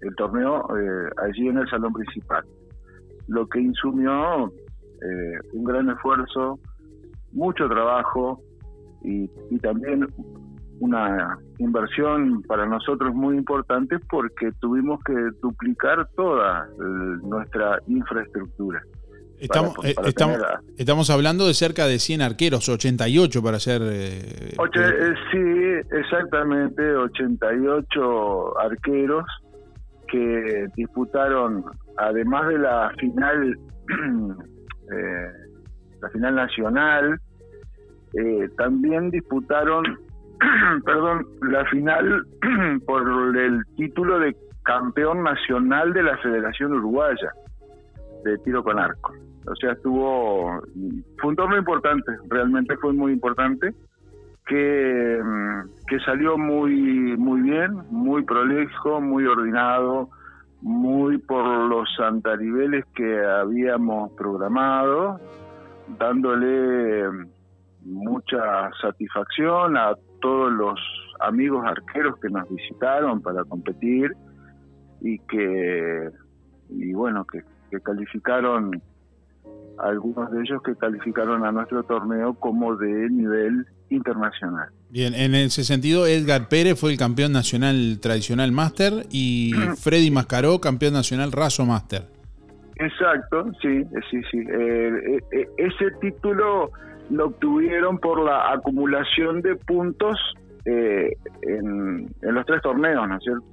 [0.00, 2.44] el torneo eh, allí en el salón principal,
[3.28, 6.58] lo que insumió eh, un gran esfuerzo,
[7.32, 8.40] mucho trabajo
[9.02, 9.28] y
[9.60, 10.06] también
[10.80, 18.82] una inversión para nosotros muy importante porque tuvimos que duplicar toda eh, nuestra infraestructura.
[19.38, 23.58] Estamos, para- eh, para estamos, a- estamos hablando de cerca de 100 arqueros, 88 para
[23.58, 23.80] ser...
[23.84, 29.24] eh, Oche- eh, sí, exactamente, 88 arqueros
[30.08, 31.64] que disputaron,
[31.96, 33.58] además de la final,
[34.92, 35.30] eh,
[36.02, 37.20] la final nacional,
[38.14, 39.84] eh, también disputaron,
[40.84, 42.26] perdón, la final
[42.86, 47.32] por el título de campeón nacional de la Federación Uruguaya
[48.24, 49.14] de tiro con arco.
[49.46, 50.60] O sea, estuvo,
[51.18, 53.74] fue un torneo importante, realmente fue muy importante,
[54.46, 60.10] que, mm, que salió muy, muy bien, muy prolijo, muy ordenado,
[60.60, 65.18] muy por los antaniveles que habíamos programado,
[65.98, 67.04] dándole
[67.82, 70.78] mucha satisfacción a todos los
[71.20, 74.12] amigos arqueros que nos visitaron para competir
[75.00, 76.10] y que,
[76.70, 78.82] y bueno, que, que calificaron,
[79.78, 84.68] algunos de ellos que calificaron a nuestro torneo como de nivel internacional.
[84.90, 90.60] Bien, en ese sentido, Edgar Pérez fue el campeón nacional tradicional Master y Freddy Mascaró,
[90.60, 92.02] campeón nacional Raso Master.
[92.76, 94.38] Exacto, sí, sí, sí.
[94.38, 96.70] Eh, eh, ese título
[97.10, 100.18] lo obtuvieron por la acumulación de puntos
[100.64, 103.44] eh, en, en los tres torneos, ¿no es cierto?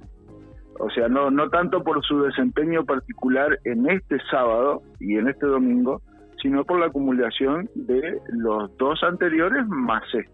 [0.80, 5.46] O sea, no, no tanto por su desempeño particular en este sábado y en este
[5.46, 6.00] domingo,
[6.40, 10.32] sino por la acumulación de los dos anteriores más este.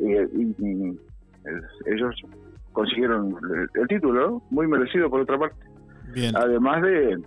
[0.00, 0.98] Eh, y, y,
[1.86, 2.16] ellos
[2.72, 4.42] consiguieron el, el título, ¿no?
[4.50, 5.56] muy merecido por otra parte.
[6.12, 6.34] Bien.
[6.36, 7.18] Además de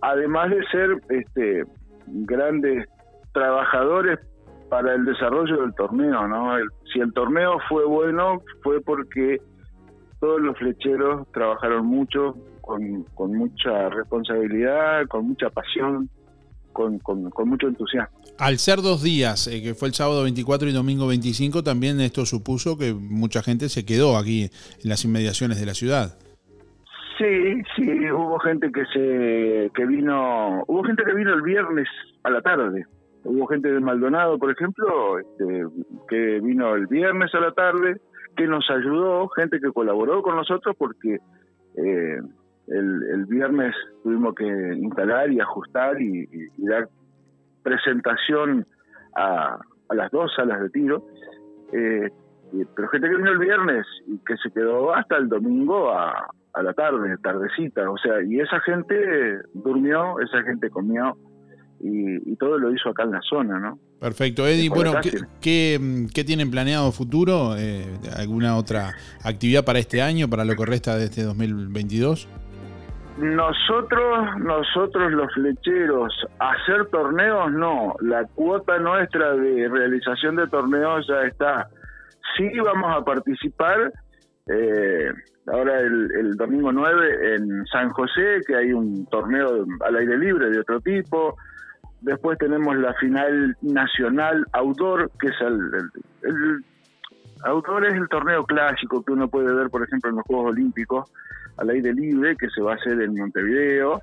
[0.00, 1.64] además de ser este
[2.06, 2.86] grandes
[3.40, 4.18] trabajadores
[4.70, 6.56] para el desarrollo del torneo, ¿no?
[6.56, 9.38] El- si el torneo fue bueno, fue porque
[10.20, 16.08] todos los flecheros trabajaron mucho, con, con mucha responsabilidad, con mucha pasión,
[16.72, 18.18] con, con, con mucho entusiasmo.
[18.38, 22.24] Al ser dos días, eh, que fue el sábado 24 y domingo 25, también esto
[22.26, 24.50] supuso que mucha gente se quedó aquí
[24.82, 26.18] en las inmediaciones de la ciudad.
[27.18, 31.88] Sí, sí, hubo gente que se que vino, hubo gente que vino el viernes
[32.24, 32.84] a la tarde.
[33.26, 35.64] Hubo gente de Maldonado, por ejemplo, este,
[36.08, 38.00] que vino el viernes a la tarde,
[38.36, 41.18] que nos ayudó, gente que colaboró con nosotros porque
[41.76, 42.20] eh,
[42.68, 46.88] el, el viernes tuvimos que instalar y ajustar y, dar
[47.62, 48.64] presentación
[49.14, 49.58] a,
[49.90, 51.04] las dos salas de tiro.
[51.72, 52.08] Eh,
[52.74, 56.28] pero gente que vino el viernes y que se quedó hasta el domingo a
[56.62, 61.16] la tarde, tardecita, o sea, y esa gente durmió, esa gente comió
[61.86, 63.78] y, y todo lo hizo acá en la zona, ¿no?
[64.00, 64.68] Perfecto, Eddie.
[64.68, 64.94] Bueno,
[65.40, 65.78] ¿qué,
[66.12, 67.56] qué tienen planeado futuro?
[67.56, 67.84] Eh,
[68.16, 72.28] ¿Alguna otra actividad para este año, para lo que resta de este 2022?
[73.18, 81.22] Nosotros, nosotros los flecheros, hacer torneos no, la cuota nuestra de realización de torneos ya
[81.22, 81.68] está.
[82.36, 83.90] Sí vamos a participar
[84.48, 85.10] eh,
[85.46, 90.50] ahora el, el domingo 9 en San José, que hay un torneo al aire libre
[90.50, 91.36] de otro tipo.
[92.06, 95.58] Después tenemos la final nacional outdoor, que es el,
[96.22, 96.64] el-
[97.84, 101.10] es el torneo clásico que uno puede ver, por ejemplo, en los Juegos Olímpicos
[101.56, 104.00] al aire libre, que se va a hacer en Montevideo.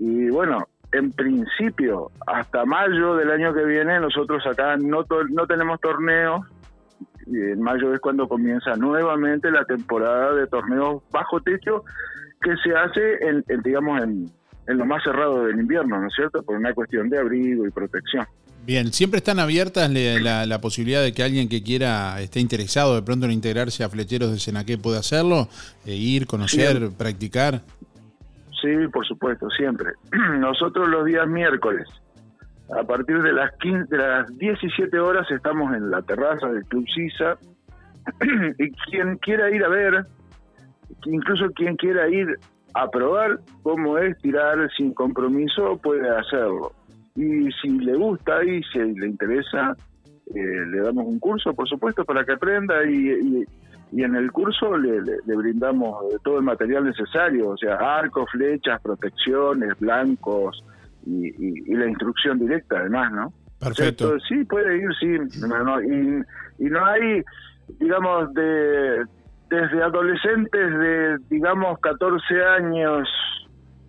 [0.00, 5.80] Y bueno, en principio, hasta mayo del año que viene, nosotros acá no, no tenemos
[5.80, 6.44] torneos.
[7.26, 11.84] En mayo es cuando comienza nuevamente la temporada de torneos bajo techo
[12.40, 14.26] que se hace, en, en, digamos, en,
[14.68, 16.42] en lo más cerrado del invierno, ¿no es cierto?
[16.42, 18.26] Por una cuestión de abrigo y protección.
[18.66, 23.02] Bien, siempre están abiertas la, la posibilidad de que alguien que quiera, esté interesado de
[23.02, 25.48] pronto en integrarse a Flecheros de Senaqué pueda hacerlo,
[25.86, 26.92] e ir, conocer, Bien.
[26.92, 27.62] practicar.
[28.60, 29.92] Sí, por supuesto, siempre.
[30.38, 31.88] Nosotros los días miércoles,
[32.78, 36.84] a partir de las 15, de las 17 horas estamos en la terraza del Club
[36.94, 37.38] Sisa
[38.58, 40.04] y quien quiera ir a ver,
[41.06, 42.38] incluso quien quiera ir
[42.82, 46.72] a probar cómo es tirar sin compromiso puede hacerlo.
[47.16, 49.74] Y si le gusta y si le interesa,
[50.34, 53.44] eh, le damos un curso, por supuesto, para que aprenda y, y-
[53.90, 57.76] y en el curso le, le- le brindamos eh, todo el material necesario, o sea,
[57.76, 60.62] arcos, flechas, protecciones, blancos
[61.06, 63.32] y, la instrucción directa además, ¿no?
[63.58, 64.08] Perfecto.
[64.12, 65.40] O sea, sí, puede ir, sí.
[65.40, 66.22] No, no, y,
[66.58, 67.22] y no hay,
[67.80, 69.04] digamos, de
[69.50, 73.08] desde adolescentes de, digamos, 14 años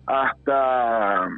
[0.06, 1.28] hasta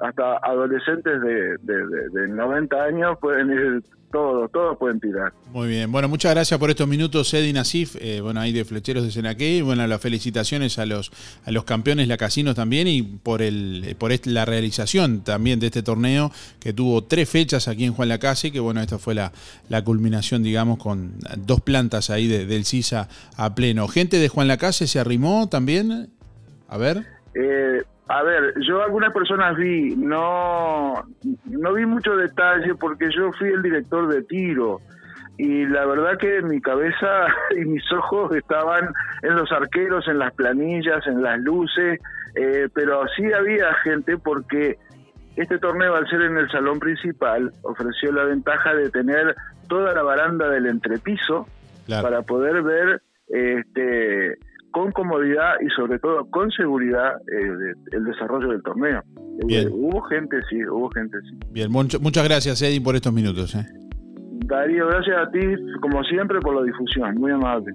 [0.00, 5.32] hasta adolescentes de, de, de- de 90 años pueden ir todos, todos pueden tirar.
[5.52, 5.92] Muy bien.
[5.92, 9.58] Bueno, muchas gracias por estos minutos, Eddie Nasif, eh, bueno, ahí de Flecheros de Senaqué.
[9.58, 11.12] Y bueno, las felicitaciones a los,
[11.44, 15.82] a los campeones lacasinos también y por, el, por este- la realización también de este
[15.84, 19.30] torneo que tuvo tres fechas aquí en Juan Lacase, que bueno, esta fue la,
[19.68, 23.86] la culminación, digamos, con dos plantas ahí de- del CISA a pleno.
[23.86, 26.08] ¿Gente de Juan Lacase se arrimó también?
[26.68, 27.04] A ver.
[27.34, 30.94] Eh, a ver, yo algunas personas vi, no,
[31.46, 34.80] no vi mucho detalle porque yo fui el director de tiro
[35.38, 38.92] y la verdad que mi cabeza y mis ojos estaban
[39.22, 42.00] en los arqueros, en las planillas, en las luces,
[42.34, 44.76] eh, pero sí había gente porque
[45.36, 49.36] este torneo al ser en el salón principal ofreció la ventaja de tener
[49.68, 51.46] toda la baranda del entrepiso
[51.86, 54.36] para poder ver este
[54.70, 59.02] con comodidad y sobre todo con seguridad eh, el desarrollo del torneo.
[59.46, 59.68] Bien.
[59.68, 61.38] Eh, hubo gente, sí, hubo gente, sí.
[61.50, 63.54] Bien, mucho- muchas gracias, Eddie, por estos minutos.
[63.54, 63.66] eh.
[64.46, 65.40] Darío, gracias a ti,
[65.80, 67.14] como siempre, por la difusión.
[67.16, 67.72] Muy amable.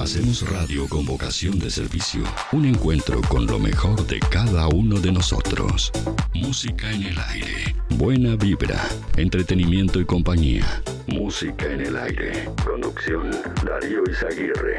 [0.00, 2.22] Hacemos radio con vocación de servicio.
[2.52, 5.92] Un encuentro con lo mejor de cada uno de nosotros.
[6.34, 7.76] Música en el aire.
[7.98, 8.76] Buena vibra.
[9.16, 10.64] Entretenimiento y compañía.
[11.08, 12.48] Música en el aire.
[12.66, 13.30] Conducción
[13.64, 14.78] Darío Izaguirre.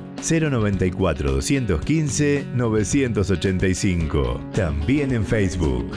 [0.21, 4.41] 094 215 985.
[4.53, 5.91] También en Facebook.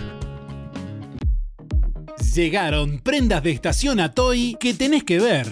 [2.35, 5.47] Llegaron prendas de estación a Toy que tenés que ver.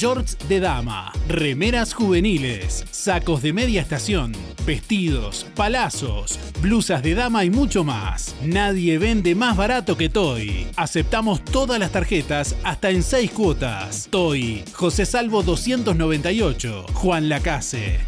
[0.00, 4.30] Shorts de dama, remeras juveniles, sacos de media estación,
[4.64, 8.36] vestidos, palazos, blusas de dama y mucho más.
[8.44, 10.68] Nadie vende más barato que Toy.
[10.76, 14.06] Aceptamos todas las tarjetas hasta en 6 cuotas.
[14.08, 17.98] Toy, José Salvo 298, Juan Lacase.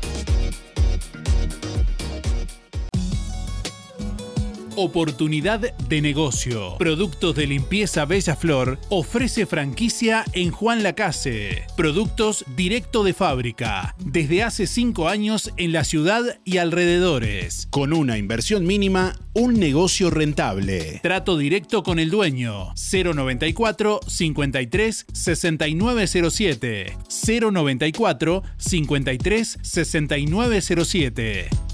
[4.83, 6.79] Oportunidad de negocio.
[6.79, 11.65] Productos de limpieza Bella Flor ofrece franquicia en Juan Lacase.
[11.77, 13.95] Productos directo de fábrica.
[14.03, 17.69] Desde hace 5 años en la ciudad y alrededores.
[17.69, 21.01] Con una inversión mínima, un negocio rentable.
[21.03, 22.73] Trato directo con el dueño.
[22.75, 26.97] 094 53 6907.
[27.27, 31.70] 094 53 6907.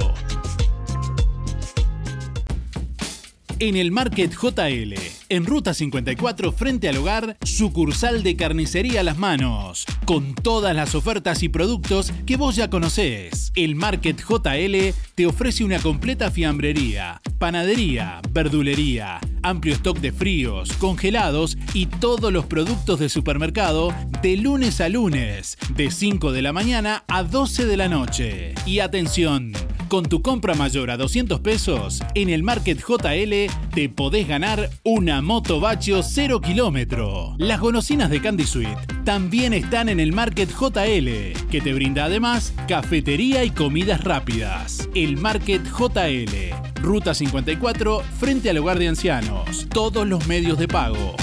[3.58, 9.86] En el Market JL, en Ruta 54 frente al hogar, sucursal de carnicería Las Manos,
[10.04, 13.52] con todas las ofertas y productos que vos ya conocés.
[13.54, 21.56] El Market JL te ofrece una completa fiambrería, panadería, verdulería, amplio stock de fríos, congelados
[21.74, 27.04] y todos los productos de supermercado de lunes a lunes, de 5 de la mañana
[27.06, 28.54] a 12 de la noche.
[28.66, 29.52] Y atención,
[29.88, 35.19] con tu compra mayor a 200 pesos, en el Market JL te podés ganar una
[35.22, 37.34] moto Bachio 0 kilómetro.
[37.38, 42.54] Las golosinas de Candy Sweet también están en el Market JL, que te brinda además
[42.68, 44.88] cafetería y comidas rápidas.
[44.94, 49.66] El Market JL, Ruta 54, frente al hogar de ancianos.
[49.68, 51.14] Todos los medios de pago.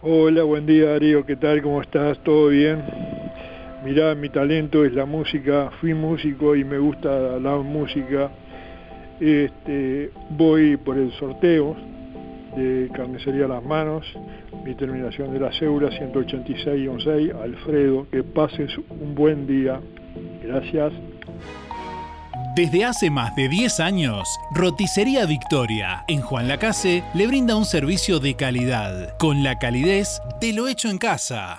[0.00, 1.62] Hola, buen día Darío, ¿qué tal?
[1.62, 2.22] ¿Cómo estás?
[2.24, 2.82] ¿Todo bien?
[3.84, 8.30] Mirá, mi talento es la música, fui músico y me gusta la música.
[9.20, 11.76] Este, voy por el sorteo
[12.56, 14.04] de Carnicería Las Manos,
[14.64, 19.80] mi terminación de la cédula 186-6, Alfredo, que pases un buen día.
[20.42, 20.92] Gracias.
[22.56, 28.18] Desde hace más de 10 años, Roticería Victoria en Juan Lacase le brinda un servicio
[28.18, 31.58] de calidad, con la calidez de lo hecho en casa.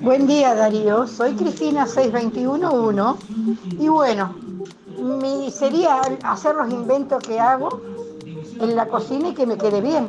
[0.00, 3.22] Buen día Darío, soy Cristina 6211
[3.78, 4.34] y bueno,
[4.98, 7.82] mi sería hacer los inventos que hago
[8.60, 10.08] en la cocina y que me quede bien.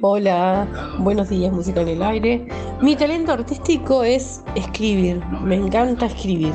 [0.00, 0.68] Hola,
[0.98, 2.46] buenos días, música en el aire.
[2.80, 6.52] Mi talento artístico es escribir, me encanta escribir,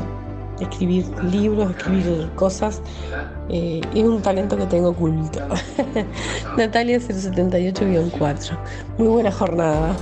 [0.62, 2.82] escribir libros, escribir cosas.
[3.50, 5.40] eh, es un talento que tengo oculto.
[6.58, 8.58] Natalia 078-4.
[8.98, 9.94] Muy buena jornada.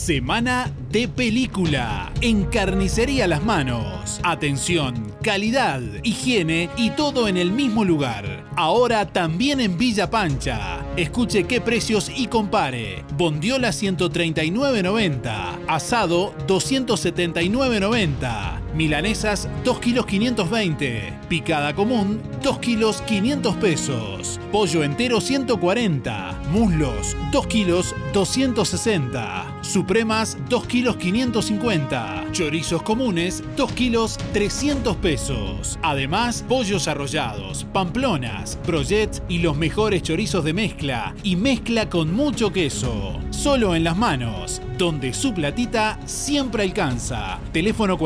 [0.00, 4.18] Semana de película en Carnicería Las Manos.
[4.22, 8.46] Atención, calidad, higiene y todo en el mismo lugar.
[8.56, 10.78] Ahora también en Villa Pancha.
[10.96, 13.04] Escuche qué precios y compare.
[13.18, 15.66] Bondiola 139.90.
[15.68, 18.60] Asado 279.90.
[18.74, 21.12] Milanesas 2 kilos 520.
[21.28, 24.40] Picada común 2 kilos 500 pesos.
[24.52, 26.40] Pollo entero 140.
[26.52, 29.58] Muslos 2 kilos 260.
[29.62, 32.24] Supremas 2 kilos 550.
[32.32, 35.78] Chorizos comunes 2 kilos 300 pesos.
[35.82, 42.52] Además, pollos arrollados, pamplonas, brochets y los mejores chorizos de mezcla y mezcla con mucho
[42.52, 43.20] queso.
[43.30, 47.38] Solo en las manos, donde su platita siempre alcanza.
[47.52, 47.98] Teléfono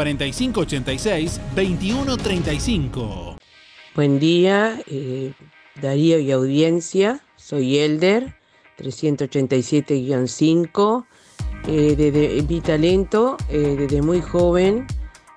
[0.55, 3.37] 4586-2135.
[3.95, 5.35] Buen día, eh,
[5.81, 7.21] Darío y audiencia.
[7.37, 8.35] Soy Elder,
[8.79, 11.07] 387-5.
[11.67, 14.87] Eh, desde mi talento, eh, desde muy joven,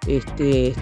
[0.07, 0.74] este,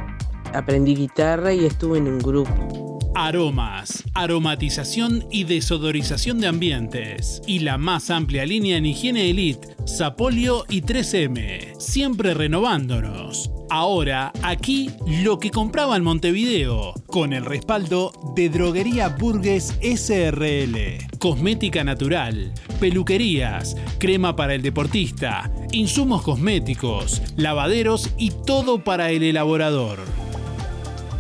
[0.54, 3.00] aprendí guitarra y estuve en un grupo.
[3.16, 7.42] Aromas, aromatización y desodorización de ambientes.
[7.48, 11.80] Y la más amplia línea en higiene elite, Sapolio y 3M.
[11.80, 13.55] Siempre renovándonos.
[13.70, 21.18] Ahora, aquí, lo que compraba en Montevideo, con el respaldo de Droguería Burgues SRL.
[21.18, 30.25] Cosmética natural, peluquerías, crema para el deportista, insumos cosméticos, lavaderos y todo para el elaborador.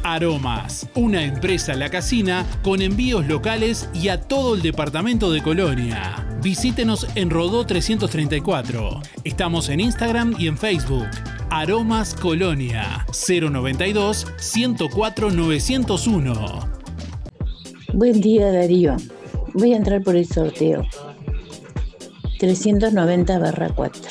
[0.08, 6.28] Aromas, una empresa La Casina con envíos locales y a todo el departamento de Colonia.
[6.43, 9.01] Visítenos en Rodó 334.
[9.24, 11.08] Estamos en Instagram y en Facebook.
[11.49, 16.70] Aromas Colonia 092 104 901.
[17.93, 18.97] Buen día Darío.
[19.56, 20.86] Voy a entrar por el sorteo.
[22.38, 24.01] 390 barra 4.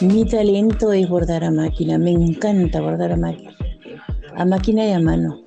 [0.00, 1.98] Mi talento es bordar a máquina.
[1.98, 3.51] Me encanta bordar a máquina.
[4.36, 5.42] A máquina y a mano.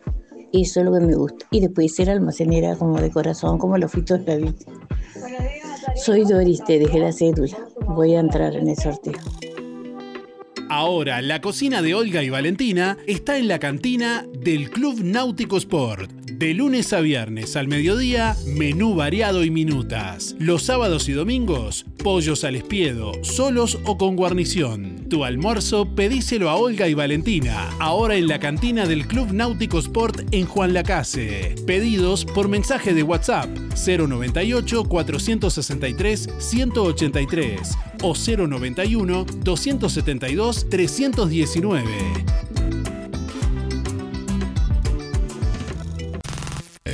[0.54, 1.46] Eso es lo que me gusta.
[1.52, 4.54] Y después ser almacenera como de corazón, como los fitos de la vida.
[5.96, 7.58] Soy Doris, te dejé la cédula.
[7.88, 9.14] Voy a entrar en el sorteo.
[10.70, 16.10] Ahora, la cocina de Olga y Valentina está en la cantina del Club Náutico Sport.
[16.38, 20.36] De lunes a viernes al mediodía, menú variado y minutas.
[20.38, 25.08] Los sábados y domingos, pollos al espiedo, solos o con guarnición.
[25.10, 30.28] Tu almuerzo pedíselo a Olga y Valentina, ahora en la cantina del Club Náutico Sport
[30.32, 31.56] en Juan Lacase.
[31.66, 33.48] Pedidos por mensaje de WhatsApp
[33.88, 42.55] 098 463 183 o 091 272 319.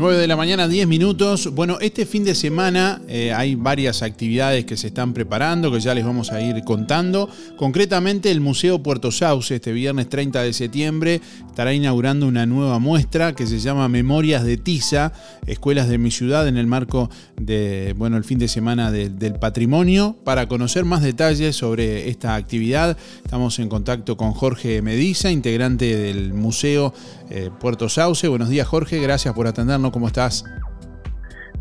[0.00, 1.52] 9 de la mañana, 10 minutos.
[1.54, 5.92] Bueno, este fin de semana eh, hay varias actividades que se están preparando, que ya
[5.94, 7.28] les vamos a ir contando.
[7.58, 13.34] Concretamente, el Museo Puerto Sauce, este viernes 30 de septiembre, estará inaugurando una nueva muestra
[13.34, 15.12] que se llama Memorias de Tiza,
[15.46, 19.34] Escuelas de mi ciudad, en el marco de, bueno, el fin de semana de- del
[19.34, 20.16] patrimonio.
[20.24, 26.32] Para conocer más detalles sobre esta actividad, estamos en contacto con Jorge Mediza, integrante del
[26.32, 26.94] Museo
[27.30, 28.28] eh, Puerto Sauce.
[28.28, 29.00] Buenos días, Jorge.
[29.00, 29.90] Gracias por atendernos.
[29.92, 30.44] ¿Cómo estás?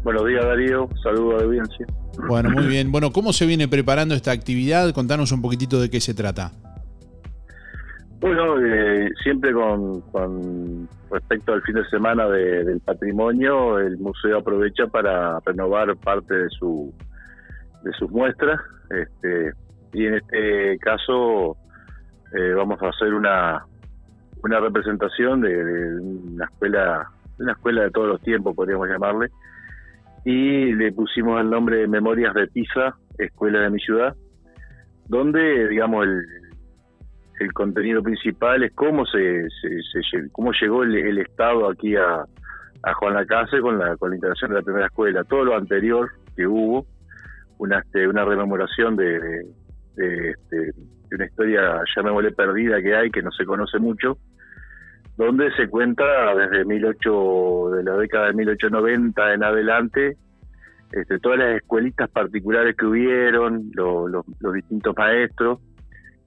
[0.03, 1.86] Buenos días Darío, saludo a la audiencia.
[2.28, 2.91] Bueno, muy bien.
[2.91, 4.91] Bueno, ¿cómo se viene preparando esta actividad?
[4.93, 6.51] Contanos un poquitito de qué se trata.
[8.22, 14.39] Bueno, eh, siempre con, con respecto al fin de semana de- del patrimonio, el museo
[14.39, 16.93] aprovecha para renovar parte de su
[17.84, 18.59] de sus muestras,
[18.89, 19.53] este,
[19.93, 21.55] y en este caso
[22.38, 23.65] eh, vamos a hacer una
[24.44, 29.30] una representación de, de una escuela de una escuela de todos los tiempos, podríamos llamarle,
[30.26, 34.16] y le pusimos el nombre de Memorias de Pisa, Escuela de mi ciudad,
[35.08, 36.24] donde, digamos, el,
[37.40, 42.26] el contenido principal es cómo se, se, cómo llegó el, Estado aquí a,
[42.84, 45.24] a Juan Lacase con la, con la integración de la primera escuela.
[45.24, 46.86] Todo lo anterior que hubo,
[47.58, 49.46] una, este, una rememoración de,
[49.96, 50.74] de, este,
[51.10, 54.18] de una historia, llamémosle perdida que hay, que no se conoce mucho,
[55.18, 56.03] donde se cuenta
[56.36, 60.18] desde 18, de la década de 1890 en adelante,
[60.91, 65.60] este, todas las escuelitas particulares que hubieron, los distintos maestros,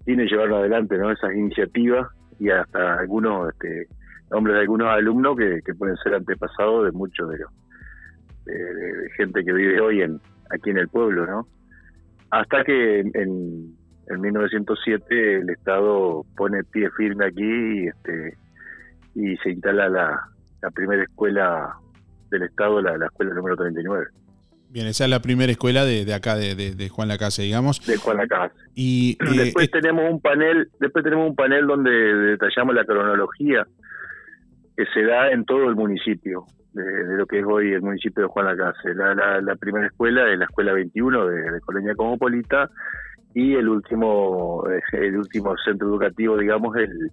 [0.04, 1.10] quienes llevaron adelante ¿no?
[1.10, 2.08] esas iniciativas
[2.38, 3.86] y hasta algunos este,
[4.30, 7.50] nombres de algunos alumnos que, pueden ser antepasados de muchos de los
[8.44, 10.20] de, gente que vive hoy en
[10.50, 11.46] aquí en el pueblo, ¿no?
[12.30, 13.76] Hasta que en
[14.20, 18.36] 1907 el Estado pone pie firme aquí y, este,
[19.14, 20.20] y se instala la,
[20.60, 21.74] la primera escuela
[22.30, 24.06] del Estado, la, la escuela número 39.
[24.72, 27.86] Bien, esa es la primera escuela de, de acá, de, de, Juan Lacase, digamos.
[27.86, 28.54] De Juan Lacase.
[28.74, 33.66] Y después tenemos un panel, después tenemos un panel donde detallamos la cronología
[34.74, 36.82] que se da en todo el municipio, de,
[37.18, 38.94] lo que es hoy el municipio de Juan Lacase.
[38.94, 42.70] La, la, la primera escuela es la escuela 21 de, Colonia Cosmopolita
[43.34, 47.10] y el último el último centro educativo, digamos, el,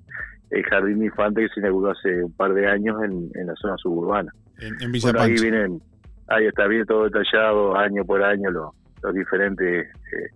[0.49, 3.78] el Jardín Infante que se inauguró hace un par de años en, en la zona
[3.78, 4.32] suburbana.
[4.59, 5.82] En, en Villa ahí vienen
[6.30, 8.74] ahí está bien todo detallado año por año los,
[9.13, 10.30] diferentes eh,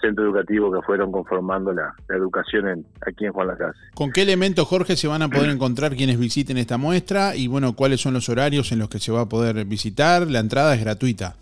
[0.00, 3.78] centros educativos que fueron conformando la, educación en, aquí en Juan Lacase.
[3.94, 7.36] ¿Con qué elementos, Jorge, se van a poder encontrar quienes visiten esta muestra?
[7.36, 10.26] Y bueno, ¿cuáles son los horarios en los que se va a poder visitar?
[10.26, 11.36] La entrada es gratuita.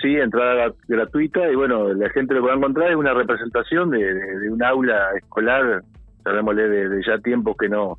[0.00, 3.90] Sí, entrada gratuita y bueno, la gente lo que va a encontrar es una representación
[3.90, 5.82] de, un aula escolar,
[6.22, 7.98] sabémosle de, ya tiempos que no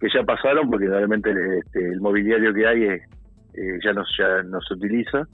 [0.00, 4.02] que ya pasaron porque realmente este, el mobiliario que hay eh, ya, no,
[4.44, 5.28] no se utiliza.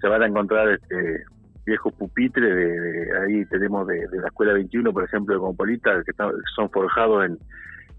[0.00, 1.24] Se van a encontrar este,
[1.64, 6.12] viejos pupitres, de, ahí tenemos de, la Escuela 21, por ejemplo, de Compolita, que
[6.54, 7.38] son forjados en,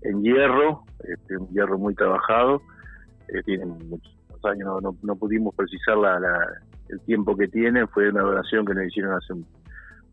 [0.02, 2.62] en hierro, este, un hierro muy trabajado,
[3.30, 4.14] eh, tienen muchos
[4.44, 6.20] años, no, no, pudimos precisar la,
[6.90, 9.34] el tiempo que tienen, fue una donación que nos hicieron hace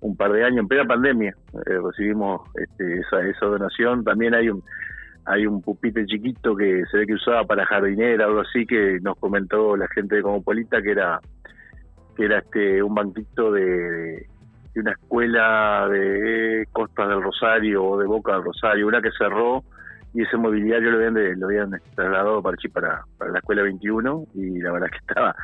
[0.00, 1.34] un, par de años, en plena pandemia,
[1.66, 4.62] eh, recibimos este, esa, esa donación, también hay un
[5.24, 9.16] hay un pupitre chiquito que se ve que usaba para jardinera, algo así, que nos
[9.18, 11.20] comentó la gente de Comopolita que era
[12.16, 14.26] que era este un banquito de,
[14.74, 19.62] de una escuela de Costas del Rosario o de Boca del Rosario, una que cerró
[20.14, 24.60] y ese mobiliario lo habían, lo habían trasladado para, para, para la escuela 21 y
[24.60, 25.34] la verdad que estaba,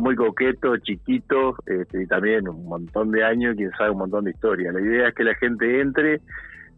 [0.00, 4.32] muy coqueto, chiquito este, y también un montón de años, quién sabe, un montón de
[4.32, 4.72] historia.
[4.72, 6.20] La idea es que la gente entre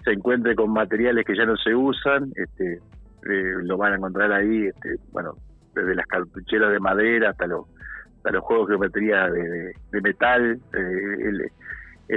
[0.05, 4.32] se encuentre con materiales que ya no se usan, este, eh, lo van a encontrar
[4.32, 5.34] ahí, este, bueno,
[5.74, 7.66] desde las cartucheras de madera hasta los,
[8.40, 11.49] juegos de geometría de, metal, eh,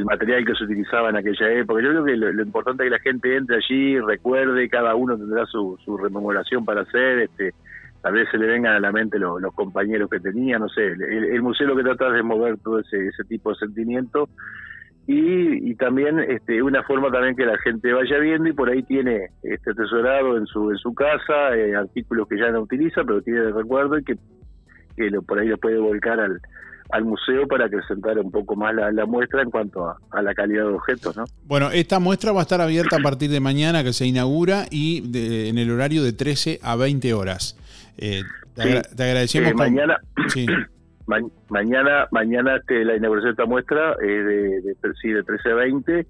[0.04, 1.82] material que se utilizaba en aquella época.
[1.82, 5.46] Yo creo que lo, importante es que la gente entre allí, recuerde, cada uno tendrá
[5.46, 7.54] su, su rememoración para hacer, este,
[8.02, 11.42] tal vez se le vengan a la mente los, compañeros que tenía, no sé, el,
[11.42, 14.30] museo lo que trata es de mover todo ese, tipo de sentimiento
[15.08, 18.84] y, y también este, una forma también que la gente vaya viendo y por ahí
[18.84, 23.22] tiene este atesorado en su en su casa eh, artículos que ya no utiliza pero
[23.24, 24.16] tiene de recuerdo y que,
[24.96, 26.40] que lo, por ahí lo puede volcar al,
[26.92, 30.74] al museo para acrecentar un poco más la, muestra en cuanto a, la calidad de
[30.74, 31.18] objetos.
[31.18, 31.26] ¿no?
[31.46, 35.04] Bueno, esta muestra va a estar abierta a partir de mañana que se inaugura y
[35.50, 37.58] en el horario de 13 a 20 horas.
[37.98, 38.22] Eh,
[38.54, 39.52] te, agradecemos.
[39.52, 40.46] Eh, mañana, sí
[41.50, 45.56] mañana mañana este, la inauguración de esta muestra es de, de, sí, de 13 a
[45.56, 46.08] 20.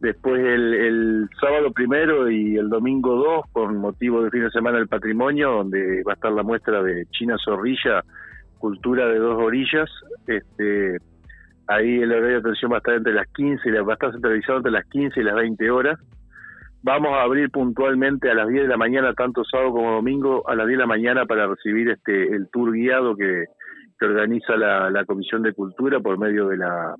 [0.00, 4.88] Después el, sábado primero y el domingo 2, con motivo del fin de semana del
[4.88, 8.02] patrimonio, donde va a estar la muestra de China Zorrilla,
[8.62, 9.90] Cultura de Dos Orillas.
[10.28, 10.96] Este,
[11.66, 14.12] ahí el horario de atención va a estar entre las 15 y va a estar
[14.12, 15.98] centralizado entre las 15 y las 20 horas.
[16.84, 20.54] Vamos a abrir puntualmente a las 10 de la mañana, tanto sábado como domingo, a
[20.54, 23.46] las 10 de la mañana para recibir este el tour guiado que,
[24.00, 26.94] organiza la, Comisión de Cultura por medio de la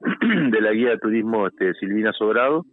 [0.50, 2.64] de la guía de turismo este, Silvina Sobrado.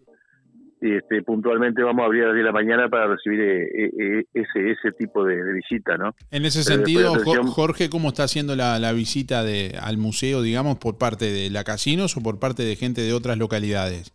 [0.81, 3.63] Y este, puntualmente vamos a abrir a las 10 de la mañana para recibir eh,
[3.63, 6.15] eh, eh, ese ese tipo de, visita, ¿no?
[6.31, 7.13] En ese sentido,
[7.45, 12.15] Jorge, ¿cómo está haciendo la, visita de, al museo, digamos, por parte de la Casinos
[12.15, 14.13] o por parte de gente de otras localidades?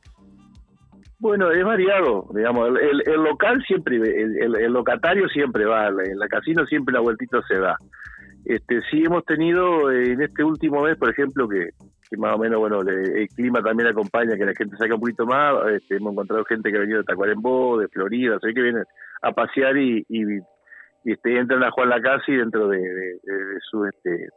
[1.18, 6.66] Bueno, es variado, digamos, el, local siempre, el, el, locatario siempre va, en la casino
[6.66, 7.76] siempre la vueltita se da.
[8.44, 11.70] Este, sí hemos tenido eh, en este último mes, por ejemplo, que,
[12.16, 15.54] más o menos, bueno, el clima también acompaña que la gente salga un poquito más.
[15.72, 18.84] Este, hemos encontrado gente que ha venido de Tacuarembó, de Florida, sé que vienen
[19.22, 20.22] a pasear y, y,
[21.04, 24.28] este, entran a Juan Lacasi dentro de, de, su este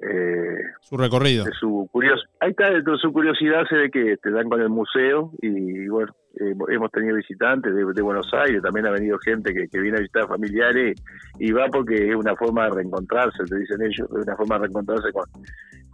[0.00, 1.44] eh, Su recorrido.
[1.44, 4.60] de su curios ahí está dentro de su curiosidad se ve que te dan con
[4.60, 9.18] el museo y bueno eh, hemos tenido visitantes de, de Buenos Aires también ha venido
[9.18, 11.00] gente que, que viene a visitar familiares
[11.38, 14.62] y va porque es una forma de reencontrarse te dicen ellos es una forma de
[14.64, 15.24] reencontrarse con,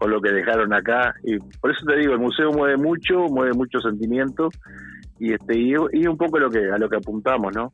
[0.03, 3.53] con lo que dejaron acá y por eso te digo el museo mueve mucho mueve
[3.53, 4.49] mucho sentimiento
[5.21, 7.73] y este y, y un poco lo que a lo que apuntamos no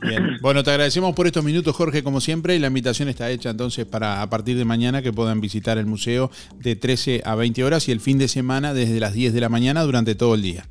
[0.00, 0.38] Bien.
[0.40, 3.84] Bueno, te agradecemos por estos minutos, Jorge, como siempre, y la invitación está hecha entonces
[3.84, 7.88] para a partir de mañana que puedan visitar el museo de 13 a 20 horas
[7.88, 10.64] y el fin de semana desde las 10 de la mañana durante todo el día.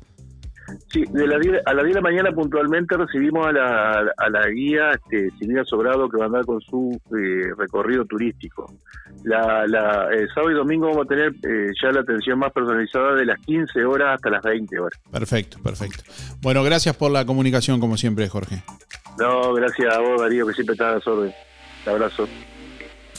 [0.88, 4.30] Sí, de la 10 a las 10 de la mañana puntualmente recibimos a la, a
[4.30, 8.72] la guía este, Silvia Sobrado que va a andar con su eh, recorrido turístico.
[9.24, 13.14] La, la, el sábado y domingo vamos a tener eh, ya la atención más personalizada
[13.14, 15.00] de las 15 horas hasta las 20 horas.
[15.10, 16.04] Perfecto, perfecto.
[16.40, 18.62] Bueno, gracias por la comunicación, como siempre, Jorge.
[19.18, 21.34] No, gracias a vos, Darío, que siempre estás a las órdenes.
[21.86, 22.28] Un abrazo.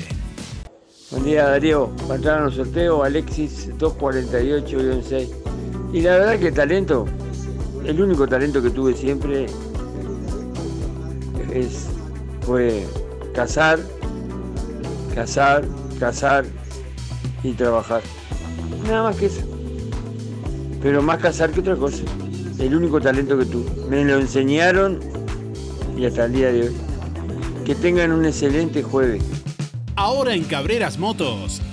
[1.09, 5.27] Buen día Darío, patrón sorteo Alexis 248-6.
[5.93, 7.07] Y la verdad que talento,
[7.83, 9.47] el único talento que tuve siempre
[11.51, 11.87] es,
[12.41, 12.85] fue
[13.33, 13.79] cazar,
[15.15, 15.65] cazar,
[15.99, 16.45] cazar
[17.43, 18.01] y trabajar.
[18.85, 19.41] Nada más que eso.
[20.81, 22.03] Pero más cazar que otra cosa.
[22.59, 23.69] El único talento que tuve.
[23.89, 24.99] Me lo enseñaron
[25.97, 26.75] y hasta el día de hoy.
[27.65, 29.23] Que tengan un excelente jueves.
[29.95, 31.61] Ahora en Cabreras Motos,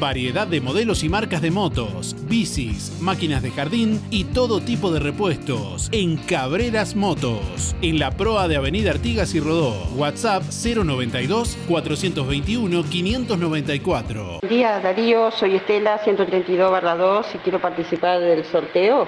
[0.00, 4.98] Variedad de modelos y marcas de motos, bicis, máquinas de jardín y todo tipo de
[4.98, 9.72] repuestos en Cabreras Motos, en la proa de Avenida Artigas y Rodó.
[9.96, 14.38] WhatsApp 092 421 594.
[14.40, 19.06] Buen día Darío, soy Estela 132-2 y quiero participar del sorteo.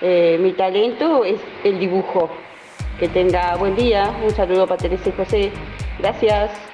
[0.00, 2.30] Eh, mi talento es el dibujo.
[2.98, 5.52] Que tenga buen día, un saludo para Teresa y José.
[5.98, 6.73] Gracias.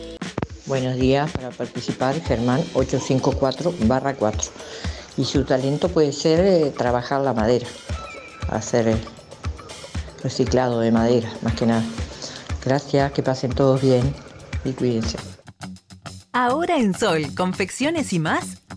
[0.67, 4.51] Buenos días, para participar Germán 854-4.
[5.17, 7.67] Y su talento puede ser eh, trabajar la madera,
[8.51, 8.99] hacer el
[10.23, 11.83] reciclado de madera, más que nada.
[12.65, 14.15] Gracias, que pasen todos bien
[14.65, 15.17] y cuídense.
[16.33, 18.59] Ahora en Sol, confecciones y más,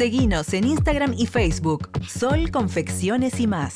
[0.00, 3.74] Seguinos en Instagram y Facebook, Sol Confecciones y más.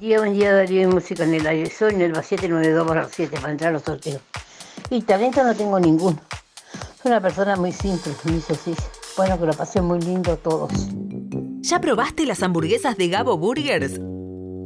[0.00, 1.70] Día, buen día, Darío y Música en el aire.
[1.70, 4.20] Soy en el 792 7 para entrar a los sorteos.
[4.90, 6.18] Y talento no tengo ninguno.
[7.00, 8.82] Soy una persona muy simple, muy sencilla.
[9.16, 10.88] Bueno, que lo pasé muy lindo todos.
[11.60, 14.00] ¿Ya probaste las hamburguesas de Gabo Burgers?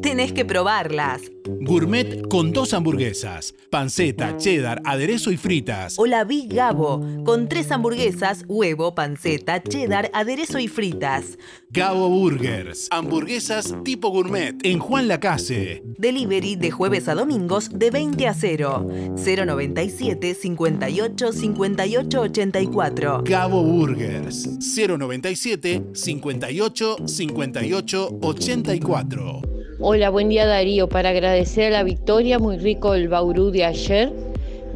[0.02, 1.22] Tenés que probarlas.
[1.60, 5.96] Gourmet con dos hamburguesas, panceta, cheddar, aderezo y fritas.
[5.96, 11.38] O la Big Gabo, con tres hamburguesas, huevo, panceta, cheddar, aderezo y fritas.
[11.70, 15.82] Gabo Burgers, hamburguesas tipo gourmet en Juan Lacase.
[15.98, 18.88] Delivery de jueves a domingos de 20 a 0.
[19.16, 23.22] 097 58 58 84.
[23.24, 29.61] Gabo Burgers, 097 58 58 84.
[29.84, 30.88] Hola, buen día Darío.
[30.88, 34.12] Para agradecer la victoria, muy rico el baurú de ayer.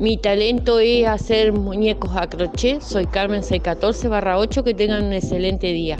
[0.01, 2.81] Mi talento es hacer muñecos a crochet.
[2.81, 4.65] Soy Carmen 614 barra 8.
[4.65, 5.97] Que tengan un excelente día.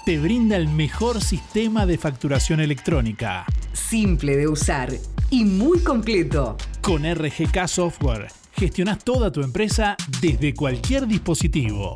[0.06, 3.46] Te brinda el mejor sistema de facturación electrónica.
[3.74, 4.94] Simple de usar
[5.30, 6.56] y muy completo.
[6.82, 11.96] Con RGK Software gestionas toda tu empresa desde cualquier dispositivo.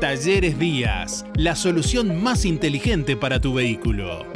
[0.00, 4.35] Talleres Díaz, la solución más inteligente para tu vehículo.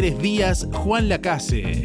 [0.00, 1.84] Talleres Díaz Juan Lacase.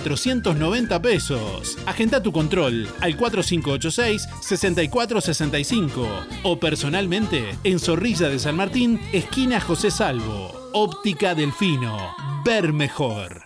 [1.01, 1.77] pesos.
[1.85, 6.07] Agenda tu control al 4586-6465
[6.43, 10.69] o personalmente en Zorrilla de San Martín, esquina José Salvo.
[10.73, 12.15] Óptica Delfino.
[12.45, 13.43] Ver mejor.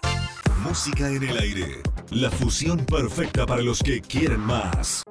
[0.64, 1.82] Música en el aire.
[2.12, 5.04] La fusión perfecta para los que quieren más.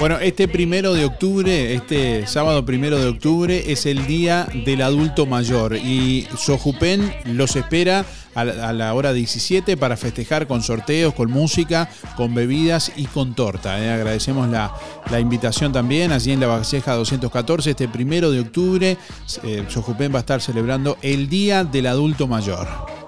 [0.00, 5.26] Bueno, este primero de octubre, este sábado primero de octubre, es el día del adulto
[5.26, 11.90] mayor y Sojupen los espera a la, hora 17 para festejar con sorteos, con música,
[12.16, 13.78] con bebidas y con torta.
[13.78, 13.92] ¿eh?
[13.92, 14.72] Agradecemos la,
[15.10, 17.68] la invitación también allí en la Valleja 214.
[17.68, 18.96] Este primero de octubre,
[19.42, 22.99] eh, Sojupen va a estar celebrando el día del adulto mayor.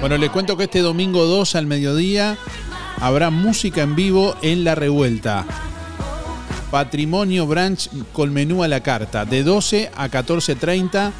[0.00, 2.38] Bueno, les cuento que este domingo 2 al mediodía
[3.00, 5.44] habrá música en vivo en La Revuelta.
[6.70, 11.10] Patrimonio Branch con menú a la carta, de 12 a 14.30.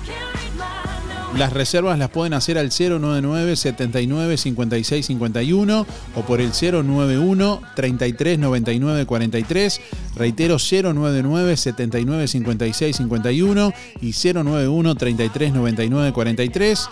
[1.36, 8.38] Las reservas las pueden hacer al 099 79 56 51 o por el 091 33
[8.38, 9.80] 99 43.
[10.16, 16.88] Reitero 099 79 56 51 y 091 33 99 43.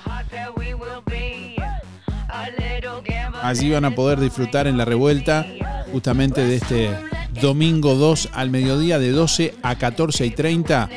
[3.46, 5.46] Allí van a poder disfrutar en la revuelta
[5.92, 6.90] justamente de este
[7.40, 10.88] domingo 2 al mediodía de 12 a 14 y 30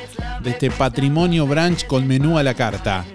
[0.42, 3.06] de este patrimonio branch con menú a la carta.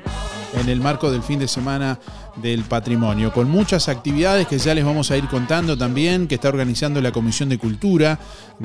[0.60, 1.98] En el marco del fin de semana
[2.36, 6.48] del patrimonio, con muchas actividades que ya les vamos a ir contando también, que está
[6.48, 8.18] organizando la Comisión de Cultura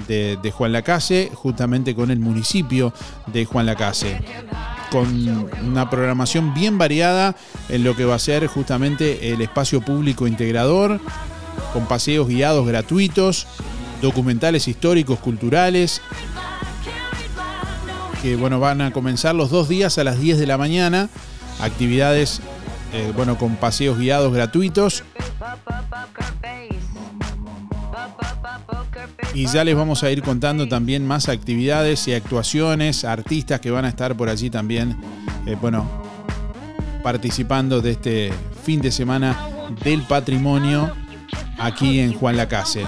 [0.08, 2.94] de, de Juan Lacase, justamente con el municipio
[3.28, 4.22] de Juan Lacase.
[4.92, 7.36] Con una programación bien variada
[7.70, 11.00] en lo que va a ser justamente el espacio público integrador,
[11.74, 13.46] con paseos guiados gratuitos,
[14.02, 16.02] documentales históricos, culturales,
[18.22, 21.10] que bueno, van a comenzar los dos días a las 10 de la mañana,
[21.62, 22.42] actividades
[22.94, 25.04] eh, bueno, con paseos guiados gratuitos.
[29.34, 33.86] Y ya les vamos a ir contando también más actividades y actuaciones, artistas que van
[33.86, 34.98] a estar por allí también,
[35.46, 35.88] eh, bueno,
[37.04, 38.34] participando de este
[38.64, 39.50] fin de semana
[39.84, 40.92] del patrimonio
[41.60, 42.86] aquí en Juan Lacase.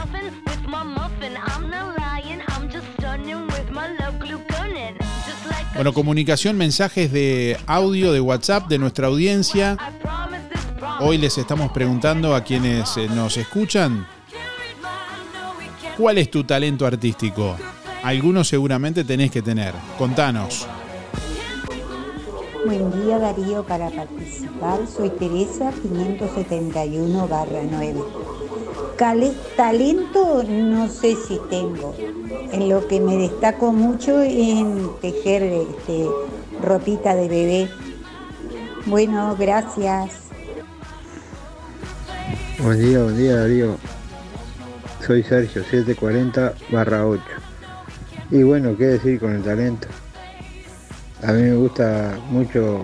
[5.75, 9.77] Bueno, comunicación, mensajes de audio, de WhatsApp de nuestra audiencia.
[10.99, 14.05] Hoy les estamos preguntando a quienes eh, nos escuchan
[15.97, 17.55] ¿Cuál es tu talento artístico?
[18.03, 19.73] Algunos seguramente tenés que tener.
[19.97, 20.65] Contanos.
[22.65, 27.29] Buen día Darío, para participar soy Teresa 571
[27.69, 28.03] 9.
[28.97, 31.95] Talento no sé si tengo.
[32.51, 36.05] En lo que me destaco mucho en tejer este,
[36.61, 37.69] ropita de bebé.
[38.85, 40.21] Bueno, gracias.
[42.59, 43.75] Buen día, buen día Darío.
[45.05, 47.23] Soy Sergio 740 barra 8.
[48.29, 49.87] Y bueno, ¿qué decir con el talento?
[51.23, 52.83] A mí me gusta mucho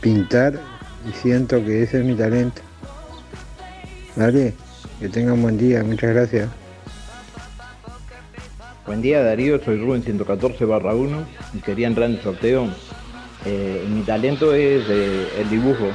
[0.00, 0.60] pintar
[1.08, 2.62] y siento que ese es mi talento.
[4.18, 4.52] Dale,
[4.98, 6.48] que tengan buen día, muchas gracias.
[8.84, 11.24] Buen día Darío, soy Rubén 114 barra 1
[11.54, 12.68] y quería entrar en el sorteo.
[13.46, 15.92] Eh, mi talento es eh, el dibujo.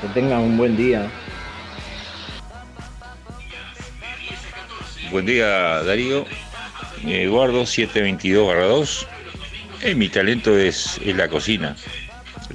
[0.00, 1.10] Que tengan un buen día.
[5.10, 6.26] Buen día Darío,
[7.04, 9.06] Eduardo 722-2.
[9.82, 11.74] Eh, mi talento es, es, la cocina.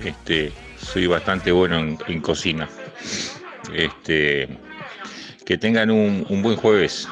[0.01, 2.69] Este, soy bastante bueno en, en cocina.
[3.73, 4.47] Este,
[5.45, 7.07] que tengan un, buen jueves.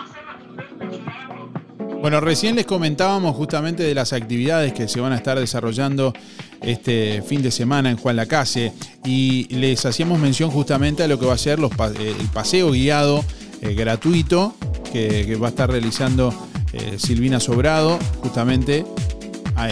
[2.02, 6.14] Bueno, recién les comentábamos justamente de las actividades que se van a estar desarrollando
[6.62, 8.74] este fin de semana en Juan Lacase
[9.06, 13.24] y les hacíamos mención justamente a lo que va a ser los, el paseo guiado
[13.62, 14.54] eh, gratuito
[14.92, 16.34] que, va a estar realizando
[16.74, 18.86] eh, Silvina Sobrado, justamente,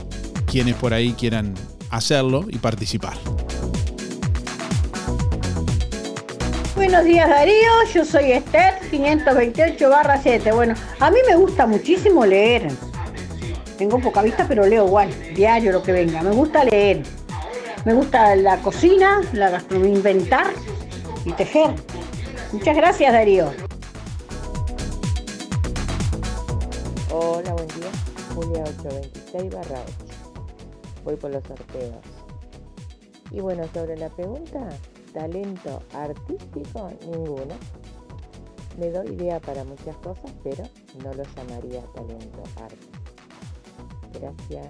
[0.46, 1.54] quienes por ahí quieran
[1.90, 3.18] hacerlo y participar.
[6.84, 10.52] Buenos días Darío, yo soy Esther, 528 barra 7.
[10.52, 12.70] Bueno, a mí me gusta muchísimo leer.
[13.78, 16.24] Tengo poca vista, pero leo igual, diario lo que venga.
[16.24, 17.04] Me gusta leer.
[17.86, 20.48] Me gusta la cocina, la gastronomía, inventar
[21.24, 21.70] y tejer.
[22.52, 23.52] Muchas gracias Darío.
[27.12, 27.92] Hola, buen día.
[28.34, 30.42] Julia 826 barra 8.
[31.04, 32.04] Voy por los sorteos.
[33.30, 34.68] Y bueno, sobre la pregunta,
[35.14, 37.56] talento artístico, ninguno.
[38.78, 40.64] Me doy idea para muchas cosas, pero
[41.04, 42.78] no lo llamaría talento arte.
[44.14, 44.68] Gracias.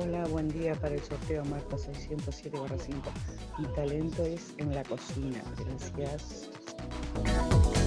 [0.00, 3.00] Hola, buen día para el sorteo Marco 607 5.
[3.58, 5.40] Mi talento es en la cocina.
[5.96, 6.50] Gracias.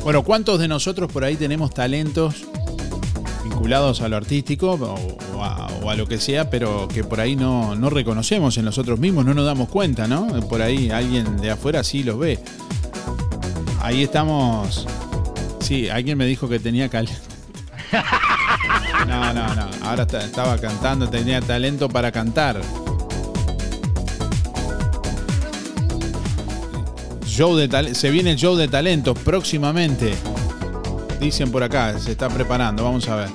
[0.04, 2.48] Bueno, ¿cuántos de nosotros por ahí tenemos talentos
[3.48, 7.90] vinculados a lo artístico o, a, lo que sea, pero que por ahí no, no
[7.90, 10.28] reconocemos en nosotros mismos, no nos damos cuenta, ¿no?
[10.48, 12.40] Por ahí alguien de afuera sí los ve.
[13.82, 14.86] Ahí estamos.
[15.62, 17.08] Sí, alguien me dijo que tenía cal.
[19.08, 19.70] No, no, no.
[19.84, 22.60] Ahora estaba cantando, tenía talento para cantar.
[27.26, 30.14] Show de se viene el show de talentos próximamente.
[31.20, 33.30] Dicen por acá, se está preparando, vamos a ver.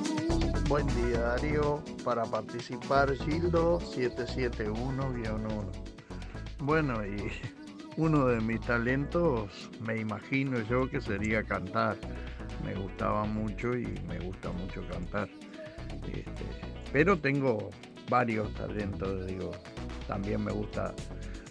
[0.69, 5.37] Buen día Darío, para participar Gildo 771-1.
[6.59, 7.29] Bueno, y
[7.97, 11.97] uno de mis talentos me imagino yo que sería cantar.
[12.63, 15.27] Me gustaba mucho y me gusta mucho cantar.
[16.07, 16.45] Este,
[16.93, 17.69] pero tengo
[18.09, 19.51] varios talentos, digo.
[20.07, 20.93] También me gusta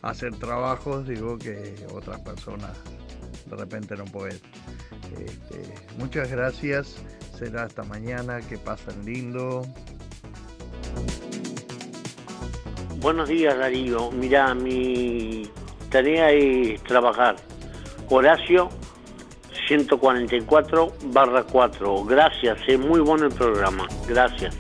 [0.01, 2.71] hacer trabajos, digo, que otras personas
[3.47, 4.41] de repente no pueden.
[5.19, 6.97] Este, muchas gracias.
[7.39, 8.41] Será hasta mañana.
[8.41, 9.63] Que pasen lindo.
[12.99, 15.51] Buenos días Darío, mira, mi
[15.91, 17.35] tarea es trabajar.
[18.09, 18.69] Horacio
[19.67, 22.05] 144 barra 4.
[22.05, 23.89] Gracias, es muy bueno el programa.
[24.07, 24.55] Gracias.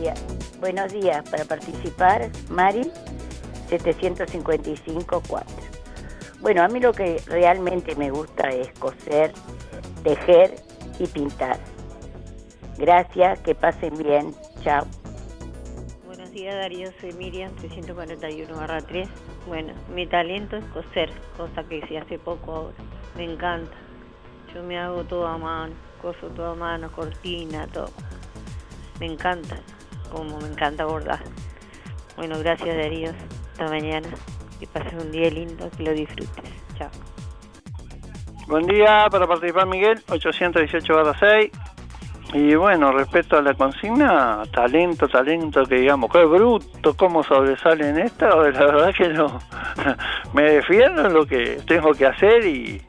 [0.00, 0.14] Día-
[0.60, 2.90] Buenos días, para participar, Mari
[3.68, 5.44] 755-4.
[6.46, 9.32] Bueno, a mí lo que realmente me gusta es coser,
[10.04, 10.54] tejer
[10.96, 11.58] y pintar.
[12.78, 14.32] Gracias, que pasen bien.
[14.62, 14.86] Chao.
[16.06, 19.08] Buenos días Darío, soy Miriam 341 3.
[19.48, 22.76] Bueno, mi talento es coser, cosa que hice hace poco ahora.
[23.16, 23.76] Me encanta.
[24.54, 27.90] Yo me hago todo a mano, coso todo a mano, cortina, todo.
[29.00, 29.56] Me encanta,
[30.12, 31.24] como me encanta bordar.
[32.16, 33.10] Bueno, gracias Darío.
[33.50, 34.10] Hasta mañana.
[34.58, 36.50] Que pases un día lindo, que lo disfrutes.
[36.78, 36.90] Chao.
[38.46, 41.50] Buen día, para participar Miguel, 818-6.
[42.34, 47.98] Y bueno, respecto a la consigna, talento, talento, que digamos, qué bruto, cómo sobresale en
[47.98, 49.40] esta, la verdad que no.
[50.32, 52.82] Me defiendo en lo que tengo que hacer y,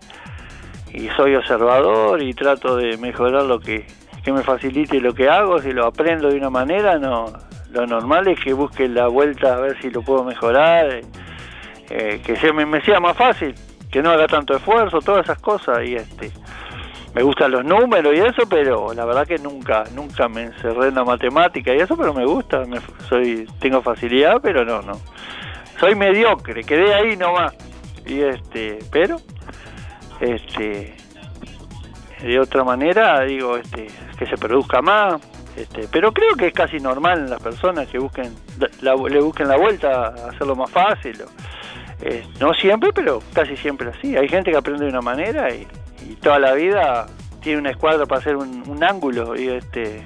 [0.94, 3.86] y soy observador y trato de mejorar lo que,
[4.24, 5.60] que me facilite lo que hago.
[5.60, 7.32] Si lo aprendo de una manera, no
[7.72, 11.02] lo normal es que busque la vuelta a ver si lo puedo mejorar,
[11.90, 13.56] eh, que se me, me sea más fácil,
[13.92, 16.32] que no haga tanto esfuerzo, todas esas cosas y este
[17.18, 20.94] me gustan los números y eso, pero la verdad que nunca nunca me encerré en
[20.94, 24.94] la matemática y eso, pero me gusta, me, soy tengo facilidad, pero no, no.
[25.80, 27.56] Soy mediocre, quedé ahí nomás.
[28.06, 29.18] Y este, pero
[30.20, 30.96] este
[32.22, 33.88] de otra manera digo este
[34.20, 35.20] que se produzca más,
[35.56, 38.36] este, pero creo que es casi normal en las personas que busquen
[38.82, 41.24] le busquen la vuelta a hacerlo más fácil.
[42.02, 44.16] Eh, no siempre, pero casi siempre así.
[44.16, 45.68] Hay gente que aprende de una manera y,
[46.22, 47.08] toda la vida
[47.42, 50.06] tiene una escuadra para hacer un, ángulo y este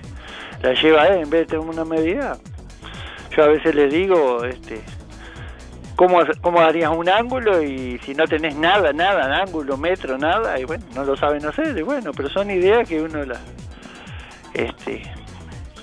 [0.63, 2.37] la lleva en vez de tener una medida.
[3.35, 4.81] Yo a veces les digo, este,
[5.95, 10.65] ¿cómo, cómo harías un ángulo y si no tenés nada, nada, ángulo, metro, nada, y
[10.65, 13.39] bueno, no lo saben hacer, y bueno, pero son ideas que uno las,
[14.53, 15.03] este,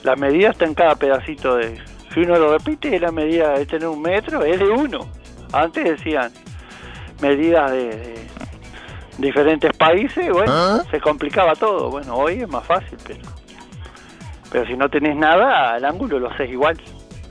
[0.02, 1.78] la medida está en cada pedacito de,
[2.12, 5.08] si uno lo repite, la medida de tener un metro es de uno.
[5.52, 6.32] Antes decían
[7.20, 8.26] medidas de,
[9.18, 10.82] diferentes países, bueno, ¿Ah?
[10.90, 11.90] se complicaba todo.
[11.90, 13.20] Bueno, hoy es más fácil, pero
[14.50, 16.80] pero si no tenés nada, el ángulo lo haces igual,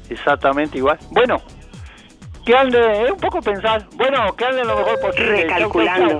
[0.10, 1.00] exactamente igual.
[1.10, 1.42] Bueno,
[2.46, 5.44] que ande, es un poco pensar, bueno, que ande lo mejor posible.
[5.44, 6.20] Recalculando.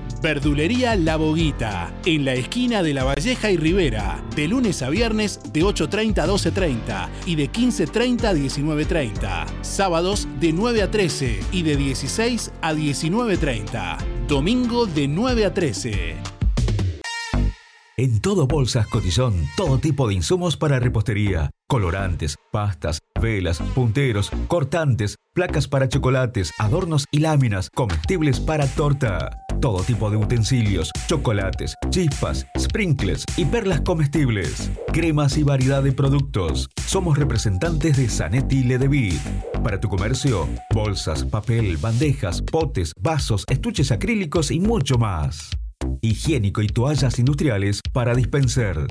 [0.21, 5.39] Verdulería La Boguita, en la esquina de La Valleja y Rivera, de lunes a viernes
[5.51, 9.45] de 8.30 a 12.30 y de 15.30 a 19.30.
[9.63, 13.97] Sábados de 9 a 13 y de 16 a 19.30.
[14.27, 16.15] Domingo de 9 a 13.
[17.97, 25.17] En todo Bolsas Cotizón, todo tipo de insumos para repostería, colorantes, pastas, velas, punteros, cortantes,
[25.33, 29.45] placas para chocolates, adornos y láminas, comestibles para torta.
[29.61, 34.71] Todo tipo de utensilios, chocolates, chispas, sprinkles y perlas comestibles.
[34.91, 36.67] Cremas y variedad de productos.
[36.87, 39.21] Somos representantes de Zanetti Ledevit.
[39.63, 45.51] Para tu comercio, bolsas, papel, bandejas, potes, vasos, estuches acrílicos y mucho más.
[46.01, 48.87] Higiénico y toallas industriales para dispenser.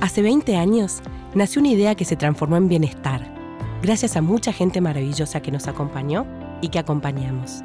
[0.00, 1.02] Hace 20 años
[1.34, 3.34] nació una idea que se transformó en bienestar,
[3.82, 6.24] gracias a mucha gente maravillosa que nos acompañó
[6.62, 7.64] y que acompañamos.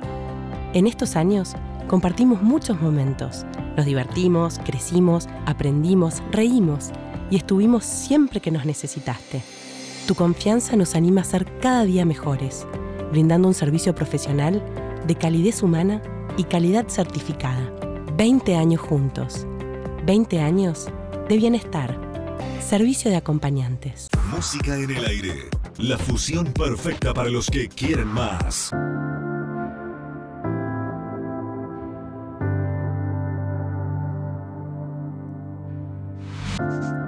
[0.74, 1.54] En estos años
[1.88, 3.46] compartimos muchos momentos,
[3.76, 6.92] nos divertimos, crecimos, aprendimos, reímos
[7.30, 9.42] y estuvimos siempre que nos necesitaste.
[10.08, 12.66] Tu confianza nos anima a ser cada día mejores,
[13.12, 14.64] brindando un servicio profesional
[15.06, 16.02] de calidez humana
[16.38, 17.70] y calidad certificada.
[18.18, 19.46] 20 años juntos.
[20.06, 20.88] 20 años
[21.28, 22.00] de bienestar.
[22.66, 24.08] Servicio de acompañantes.
[24.34, 25.50] Música en el aire.
[25.80, 28.72] La fusión perfecta para los que quieren más.
[36.70, 37.01] Thank you.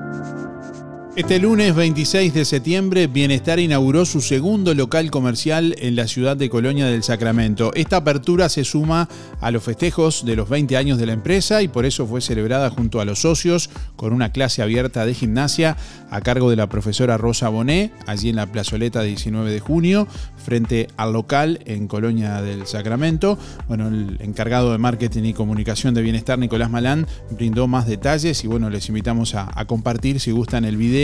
[1.15, 6.49] Este lunes 26 de septiembre, Bienestar inauguró su segundo local comercial en la ciudad de
[6.49, 7.72] Colonia del Sacramento.
[7.76, 9.07] Esta apertura se suma
[9.40, 12.72] a los festejos de los 20 años de la empresa y por eso fue celebrada
[12.72, 15.77] junto a los socios con una clase abierta de gimnasia
[16.10, 20.07] a cargo de la profesora Rosa Bonet, allí en la plazoleta 19 de junio,
[20.44, 23.38] frente al local en Colonia del Sacramento.
[23.68, 28.48] Bueno, el encargado de marketing y comunicación de Bienestar, Nicolás Malán, brindó más detalles y
[28.48, 31.03] bueno, les invitamos a, a compartir si gustan el video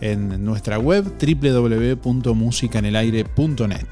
[0.00, 3.86] en nuestra web www.musicanelaire.net.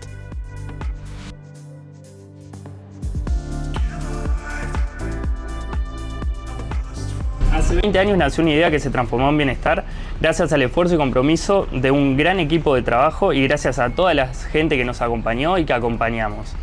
[7.52, 9.84] Hace 20 años nació una idea que se transformó en bienestar
[10.20, 14.14] gracias al esfuerzo y compromiso de un gran equipo de trabajo y gracias a toda
[14.14, 16.54] la gente que nos acompañó y que acompañamos.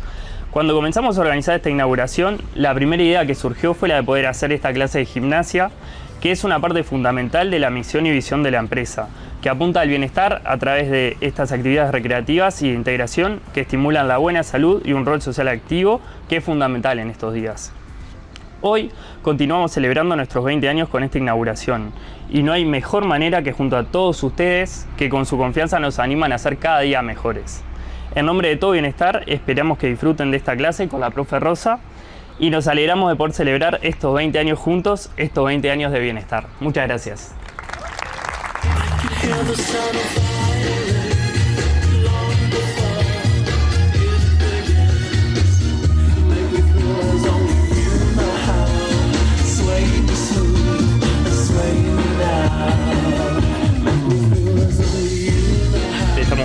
[0.54, 4.26] Cuando comenzamos a organizar esta inauguración, la primera idea que surgió fue la de poder
[4.26, 5.72] hacer esta clase de gimnasia
[6.20, 9.08] que es una parte fundamental de la misión y visión de la empresa,
[9.42, 14.06] que apunta al bienestar a través de estas actividades recreativas y de integración que estimulan
[14.06, 17.72] la buena salud y un rol social activo que es fundamental en estos días.
[18.60, 21.90] Hoy continuamos celebrando nuestros 20 años con esta inauguración
[22.30, 25.98] y no hay mejor manera que junto a todos ustedes que con su confianza nos
[25.98, 27.64] animan a ser cada día mejores.
[28.14, 31.80] En nombre de todo bienestar esperamos que disfruten de esta clase con la profe Rosa
[32.38, 36.46] y nos alegramos de poder celebrar estos 20 años juntos, estos 20 años de bienestar.
[36.60, 37.34] Muchas gracias.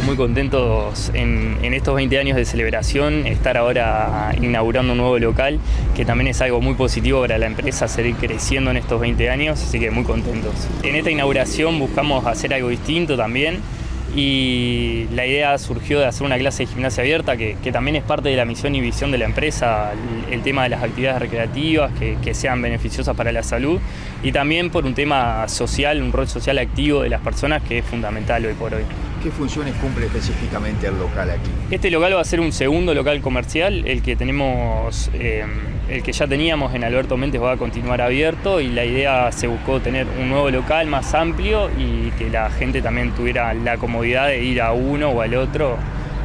[0.09, 5.59] Muy contentos en, estos 20 años de celebración, estar ahora inaugurando un nuevo local,
[5.95, 9.61] que también es algo muy positivo para la empresa, seguir creciendo en estos 20 años,
[9.61, 10.67] así que muy contentos.
[10.81, 13.59] En esta inauguración buscamos hacer algo distinto también
[14.15, 18.03] y la idea surgió de hacer una clase de gimnasia abierta, que, que también es
[18.03, 19.91] parte de la misión y visión de la empresa,
[20.31, 23.79] el, tema de las actividades recreativas que sean beneficiosas para la salud
[24.23, 27.85] y también por un tema social, un rol social activo de las personas que es
[27.85, 28.83] fundamental hoy por hoy.
[29.21, 31.49] ¿Qué funciones cumple específicamente el local aquí?
[31.71, 35.43] Este local va a ser un segundo local comercial, el que tenemos, eh,
[35.89, 39.47] el que ya teníamos en Alberto Mentes va a continuar abierto y la idea se
[39.47, 44.27] buscó tener un nuevo local más amplio y que la gente también tuviera la comodidad
[44.27, 45.77] de ir a uno o al otro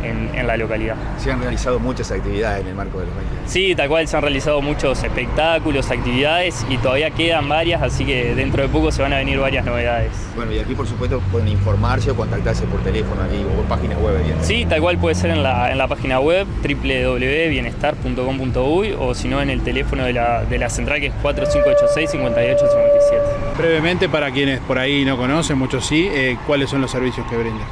[0.05, 0.97] en, en la localidad.
[1.19, 3.51] Se han realizado muchas actividades en el marco de los 20 años.
[3.51, 8.35] Sí, tal cual se han realizado muchos espectáculos, actividades y todavía quedan varias, así que
[8.35, 10.11] dentro de poco se van a venir varias novedades.
[10.37, 13.99] Bueno, y aquí por supuesto pueden informarse o contactarse por teléfono aquí o por páginas
[14.01, 14.23] web.
[14.25, 14.37] Bien.
[14.43, 19.41] Sí, tal cual puede ser en la, en la página web www.bienestar.com.uy o si no
[19.43, 23.59] en el teléfono de la, de la central que es 4586-5857.
[23.59, 27.37] Brevemente, para quienes por ahí no conocen, muchos sí, eh, ¿cuáles son los servicios que
[27.37, 27.65] brinda?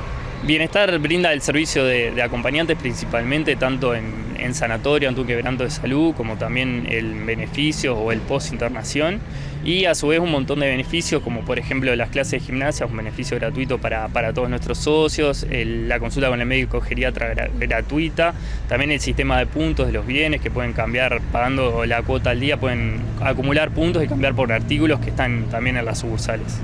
[0.44, 4.04] Bienestar brinda el servicio de, acompañantes principalmente tanto en,
[4.38, 9.20] en sanatorio, ante un quebranto de salud, como también el beneficio o el post-internación.
[9.64, 12.86] Y a su vez un montón de beneficios, como por ejemplo las clases de gimnasia,
[12.86, 17.50] un beneficio gratuito para, para todos nuestros socios, la consulta con el médico geriatra gra-
[17.56, 18.34] gratuita,
[18.68, 22.40] también el sistema de puntos de los bienes que pueden cambiar pagando la cuota al
[22.40, 26.58] día, pueden acumular puntos y cambiar por artículos que están también en las sucursales.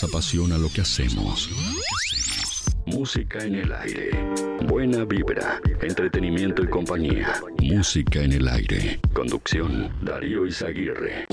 [0.00, 1.50] Nos apasiona lo que hacemos.
[2.86, 4.10] Música en el aire.
[4.66, 5.60] Buena vibra.
[5.82, 7.34] Entretenimiento y compañía.
[7.60, 8.98] Música en el aire.
[9.12, 9.92] Conducción.
[10.00, 11.26] Darío Izaguirre.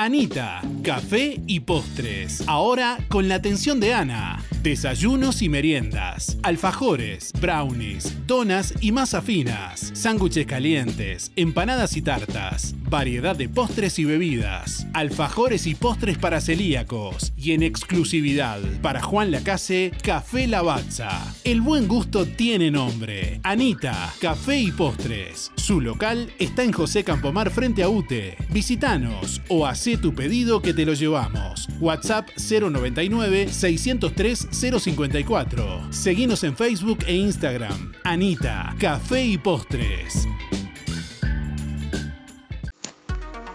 [0.00, 2.44] Anita, café y postres.
[2.46, 4.40] Ahora con la atención de Ana.
[4.62, 13.36] Desayunos y meriendas, alfajores, brownies, donas y masa finas, sándwiches calientes, empanadas y tartas, variedad
[13.36, 19.92] de postres y bebidas, alfajores y postres para celíacos y en exclusividad para Juan Lacase,
[20.02, 21.34] Café Lavazza.
[21.44, 23.40] El buen gusto tiene nombre.
[23.44, 25.52] Anita, café y postres.
[25.54, 28.36] Su local está en José Campomar frente a UTE.
[28.50, 29.66] Visítanos o
[29.96, 31.68] tu pedido que te lo llevamos.
[31.80, 35.86] WhatsApp 099 603 054.
[35.90, 37.92] Seguinos en Facebook e Instagram.
[38.04, 40.26] Anita, café y postres.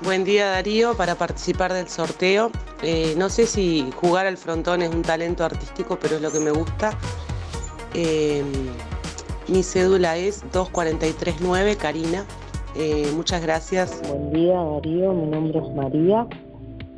[0.03, 2.51] Buen día Darío, para participar del sorteo.
[2.81, 6.39] Eh, no sé si jugar al frontón es un talento artístico, pero es lo que
[6.39, 6.97] me gusta.
[7.93, 8.43] Eh,
[9.47, 12.25] mi cédula es 2439, Karina.
[12.75, 14.01] Eh, muchas gracias.
[14.09, 16.25] Buen día Darío, mi nombre es María,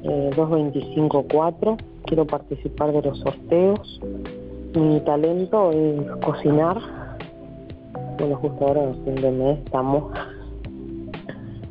[0.04, 1.78] eh, 2254.
[2.06, 4.00] Quiero participar de los sorteos.
[4.74, 6.80] Mi talento es cocinar.
[8.18, 10.14] Bueno, justo ahora en fin de mes estamos.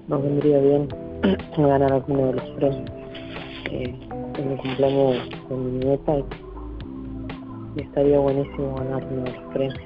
[0.08, 0.88] Nos vendría bien
[1.56, 2.90] ganar alguno de los premios.
[3.70, 3.94] Eh,
[4.36, 6.24] en mi cumpleaños con mi nieta y,
[7.76, 9.80] y estaría buenísimo ganar uno de los premios.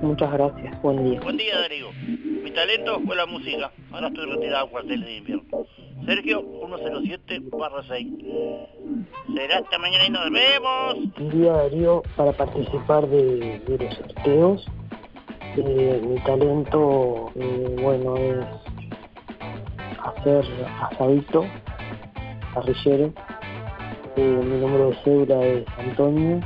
[0.00, 1.20] Muchas gracias, buen día.
[1.20, 2.33] Buen día, Darío.
[2.44, 3.72] Mi talento fue la música.
[3.90, 5.66] Ahora estoy retirado en cuarteles de invierno.
[6.04, 8.06] Sergio, 107 barra 6.
[9.34, 11.14] Será esta mañana y nos vemos.
[11.16, 14.66] Buen día Darío, para participar de, los sorteos.
[15.56, 18.44] Eh, mi talento, eh, bueno, es
[20.02, 20.44] hacer
[20.82, 21.46] asadito,
[22.52, 23.10] parrillero.
[24.16, 26.40] Eh, mi número de cédula es Antonio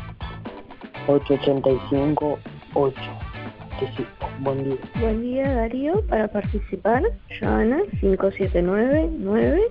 [1.09, 2.39] 885
[3.79, 3.87] 8.
[3.87, 4.07] Que sí,
[4.41, 4.77] buen día.
[5.01, 7.03] Buen día Darío, para participar,
[7.41, 9.63] Joana 5799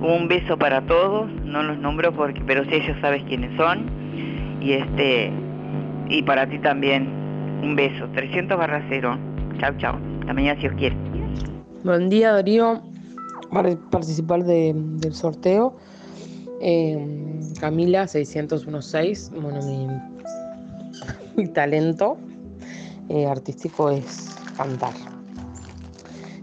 [0.00, 3.86] Un beso para todos, no los nombro porque, pero si ellos sabes quiénes son.
[4.60, 5.30] Y este,
[6.08, 7.08] y para ti también,
[7.62, 8.06] un beso.
[8.14, 9.16] 300 barra cero.
[9.58, 9.98] Chao, chao.
[10.20, 10.96] Hasta mañana si os quiere.
[11.84, 12.80] Buen día Darío,
[13.52, 15.76] para participar de- del sorteo.
[16.60, 16.98] Eh,
[17.60, 19.86] Camila 616, bueno, mi,
[21.36, 22.18] mi talento
[23.08, 25.15] eh, artístico es cantar.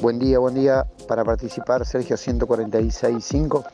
[0.00, 0.86] Buen día, buen día.
[1.06, 3.64] Para participar, Sergio 146.5.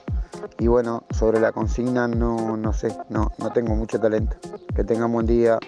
[0.59, 4.37] Y bueno, sobre la consigna no, no sé, no, no tengo mucho talento.
[4.75, 5.59] Que tengan buen día.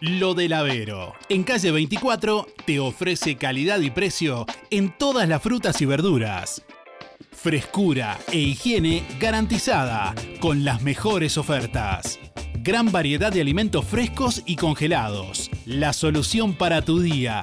[0.00, 1.12] Lo del Avero.
[1.28, 6.62] En calle 24 te ofrece calidad y precio en todas las frutas y verduras.
[7.30, 12.18] Frescura e higiene garantizada con las mejores ofertas.
[12.62, 15.50] Gran variedad de alimentos frescos y congelados.
[15.66, 17.42] La solución para tu día.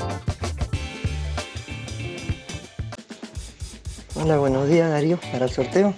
[4.23, 5.95] Hola, buenos días Darío, para el sorteo.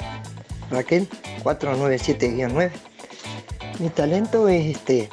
[0.72, 1.10] Raquel,
[1.44, 2.72] 497-9.
[3.80, 5.10] Mi talento es este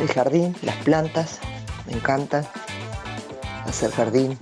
[0.00, 1.40] el jardín, las plantas,
[1.88, 2.48] me encanta
[3.64, 4.38] hacer jardín,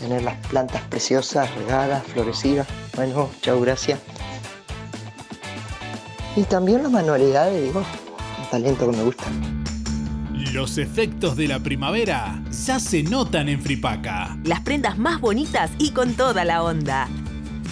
[0.00, 2.66] tener las plantas preciosas, regadas, florecidas.
[2.96, 4.00] Bueno, chao, gracias.
[6.34, 7.84] Y también las manualidades, digo,
[8.38, 9.26] un talento que me gusta.
[10.50, 14.36] Los efectos de la primavera ya se notan en Fripaca.
[14.44, 17.08] Las prendas más bonitas y con toda la onda.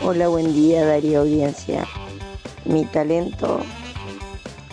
[0.00, 1.84] Hola, buen día Darío Audiencia.
[2.64, 3.58] Mi talento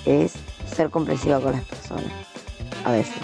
[0.06, 0.34] es
[0.72, 2.14] ser comprensiva con las personas,
[2.86, 3.16] a veces,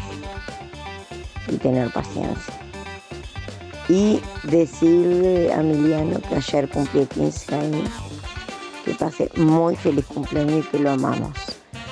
[1.47, 2.59] y tener paciencia.
[3.87, 7.87] Y decirle a Emiliano que ayer cumplió 15 años,
[8.83, 11.56] que pase muy feliz cumpleaños y que lo amamos.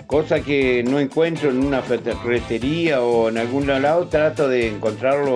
[0.08, 5.36] Cosas que no encuentro en una ferretería o en algún lado, trato de encontrarlo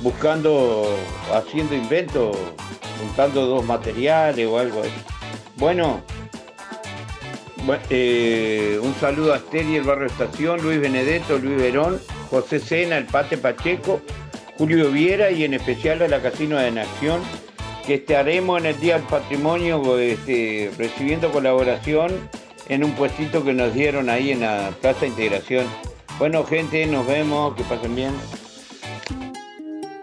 [0.00, 0.96] buscando,
[1.32, 2.36] haciendo inventos,
[2.98, 4.90] juntando dos materiales o algo así.
[5.56, 6.00] Bueno,
[7.66, 12.00] bu- eh, un saludo a Asteri, el barrio Estación, Luis Benedetto, Luis Verón,
[12.30, 14.00] José Sena, el Pate Pacheco,
[14.56, 17.20] Julio Viera y en especial a la Casino de Nación,
[17.86, 22.12] que estaremos en el Día del Patrimonio este, recibiendo colaboración
[22.68, 25.66] en un puestito que nos dieron ahí en la Plaza Integración.
[26.18, 28.12] Bueno, gente, nos vemos, que pasen bien.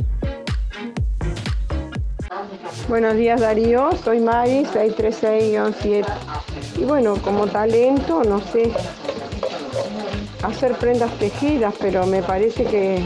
[2.88, 6.05] Buenos días Darío, soy Mari 636-7.
[6.77, 8.72] Y bueno, como talento, no sé,
[10.43, 13.03] hacer prendas tejidas, pero me parece que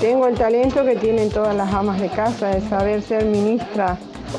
[0.00, 3.98] tengo el talento que tienen todas las amas de casa, de saber ser ministra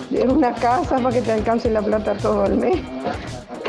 [0.09, 2.79] de una casa para que te alcance la plata todo el mes.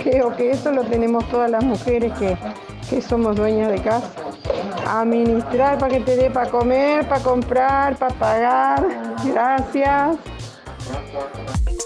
[0.03, 2.37] Creo que eso lo tenemos todas las mujeres que,
[2.89, 4.09] que somos dueñas de casa.
[4.87, 8.87] Administrar para que te dé para comer, para comprar, para pagar.
[9.25, 10.17] Gracias.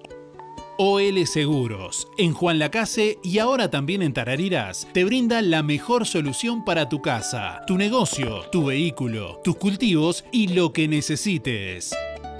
[0.79, 6.63] OL Seguros, en Juan Lacase y ahora también en Tarariras, te brinda la mejor solución
[6.63, 11.95] para tu casa, tu negocio, tu vehículo, tus cultivos y lo que necesites.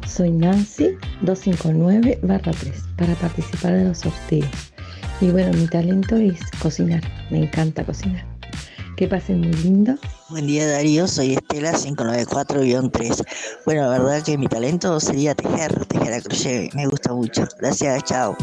[0.06, 0.90] soy Nancy
[1.22, 4.48] 259 3 para participar de los sorteos.
[5.20, 8.29] Y bueno, mi talento es cocinar, me encanta cocinar.
[9.00, 9.94] Que pasen muy lindo.
[10.28, 13.24] Buen día Darío, soy Estela 594-3.
[13.64, 17.48] Bueno, la verdad que mi talento sería tejer, tejer a crochet, me gusta mucho.
[17.58, 18.36] Gracias, chao.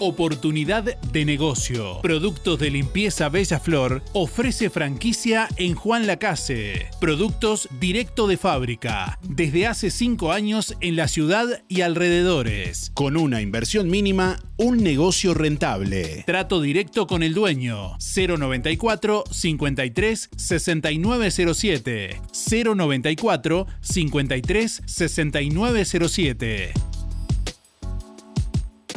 [0.00, 2.00] Oportunidad de negocio.
[2.02, 6.86] Productos de limpieza Bella Flor ofrece franquicia en Juan Lacase.
[7.00, 9.18] Productos directo de fábrica.
[9.22, 12.92] Desde hace cinco años en la ciudad y alrededores.
[12.94, 16.22] Con una inversión mínima, un negocio rentable.
[16.26, 17.96] Trato directo con el dueño.
[17.98, 22.20] 094 53 6907.
[22.50, 26.72] 094 53 6907.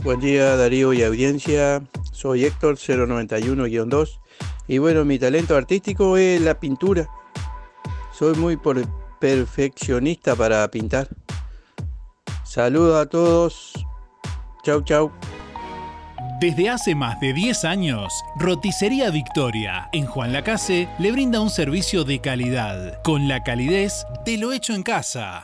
[0.04, 4.20] Buen día Darío y audiencia, soy Héctor 091-2
[4.68, 7.08] y bueno, mi talento artístico es la pintura.
[8.12, 8.58] Soy muy
[9.20, 11.08] perfeccionista para pintar.
[12.44, 13.74] Saludos a todos.
[14.64, 15.12] Chau, chau.
[16.40, 22.04] Desde hace más de 10 años, Roticería Victoria en Juan Lacase le brinda un servicio
[22.06, 25.44] de calidad, con la calidez de lo hecho en casa.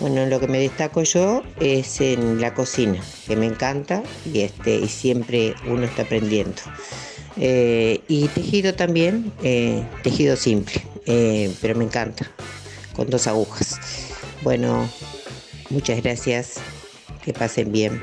[0.00, 4.02] bueno, lo que me destaco yo es en la cocina, que me encanta
[4.32, 6.62] y, este, y siempre uno está aprendiendo.
[7.36, 12.30] Eh, y tejido también, eh, tejido simple, eh, pero me encanta,
[12.94, 13.78] con dos agujas.
[14.42, 14.88] Bueno,
[15.70, 16.54] muchas gracias,
[17.24, 18.02] que pasen bien.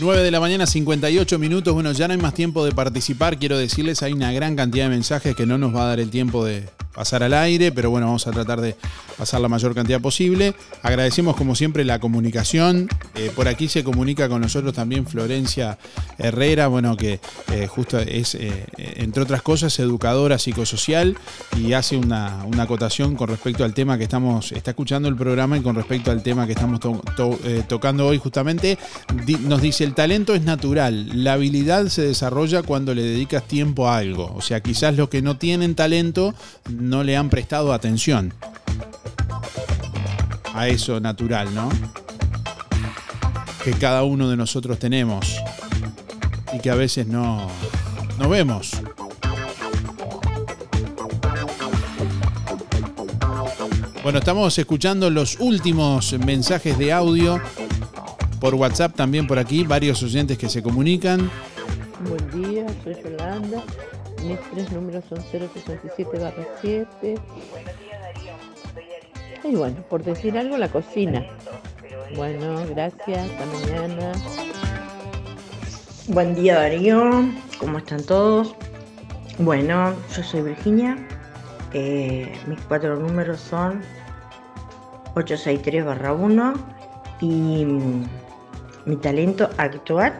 [0.00, 1.74] 9 de la mañana, 58 minutos.
[1.74, 3.38] Bueno, ya no hay más tiempo de participar.
[3.38, 6.10] Quiero decirles, hay una gran cantidad de mensajes que no nos va a dar el
[6.10, 8.76] tiempo de, pasar al aire, pero bueno, vamos a tratar de
[9.16, 10.54] pasar la mayor cantidad posible.
[10.82, 12.88] Agradecemos como siempre la comunicación.
[13.14, 15.78] Eh, por aquí se comunica con nosotros también Florencia
[16.18, 17.20] Herrera, bueno, que
[17.52, 21.16] eh, justo es, eh, entre otras cosas, educadora psicosocial
[21.56, 25.62] y hace una, acotación con respecto al tema que estamos, está escuchando el programa y
[25.62, 26.78] con respecto al tema que estamos
[27.68, 28.78] tocando hoy justamente,
[29.40, 33.96] nos dice, el talento es natural, la habilidad se desarrolla cuando le dedicas tiempo a
[33.98, 34.32] algo.
[34.34, 36.34] O sea, quizás los que no tienen talento
[36.70, 38.32] no le han prestado atención
[40.54, 41.68] a eso natural, ¿no?
[43.64, 45.36] Que cada uno de nosotros tenemos
[46.52, 47.48] y que a veces no,
[48.18, 48.72] no vemos.
[54.02, 57.40] Bueno, estamos escuchando los últimos mensajes de audio
[58.42, 61.30] por WhatsApp también por aquí, varios oyentes que se comunican.
[62.08, 63.62] Buen día, soy Yolanda.
[64.26, 67.20] Mis tres números son 067-7.
[69.44, 71.24] Y bueno, por decir algo, la cocina.
[72.16, 74.10] Bueno, gracias, hasta mañana.
[76.08, 77.24] Buen día Darío,
[77.60, 78.56] ¿cómo están todos?
[79.38, 80.98] Bueno, yo soy Virginia,
[81.74, 83.82] eh, mis cuatro números son
[85.14, 86.54] 863-1
[87.20, 87.66] y
[88.86, 90.12] mi talento actual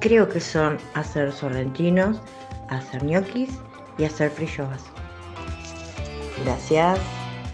[0.00, 2.18] creo que son hacer sorrentinos,
[2.68, 3.50] hacer ñoquis
[3.98, 4.82] y hacer frilloas.
[6.44, 6.98] Gracias.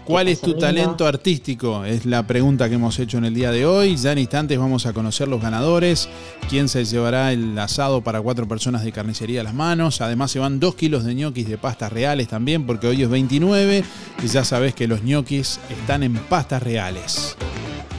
[0.05, 1.83] ¿Cuál es tu talento artístico?
[1.83, 3.95] Es la pregunta que hemos hecho en el día de hoy.
[3.95, 6.07] Ya en instantes vamos a conocer los ganadores,
[6.47, 10.01] quién se llevará el asado para cuatro personas de carnicería a las manos.
[10.01, 13.83] Además se van dos kilos de ñoquis de pastas reales también, porque hoy es 29
[14.23, 17.35] y ya sabes que los ñoquis están en pastas reales.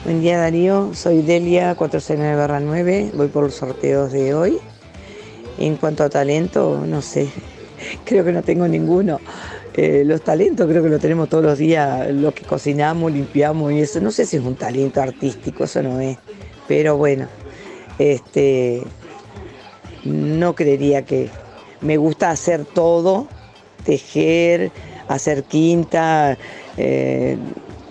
[0.07, 4.59] Buen día Darío, soy Delia 469-9, voy por los sorteos de hoy.
[5.59, 7.29] En cuanto a talento, no sé,
[8.05, 9.19] creo que no tengo ninguno.
[9.75, 13.81] Eh, los talentos creo que lo tenemos todos los días, lo que cocinamos, limpiamos y
[13.81, 14.01] eso.
[14.01, 16.17] No sé si es un talento artístico, eso no es.
[16.69, 17.27] Pero bueno,
[17.99, 18.85] este,
[20.05, 21.31] no creería que
[21.81, 23.27] me gusta hacer todo,
[23.85, 24.71] tejer,
[25.09, 26.39] hacer quinta,
[26.77, 27.37] eh,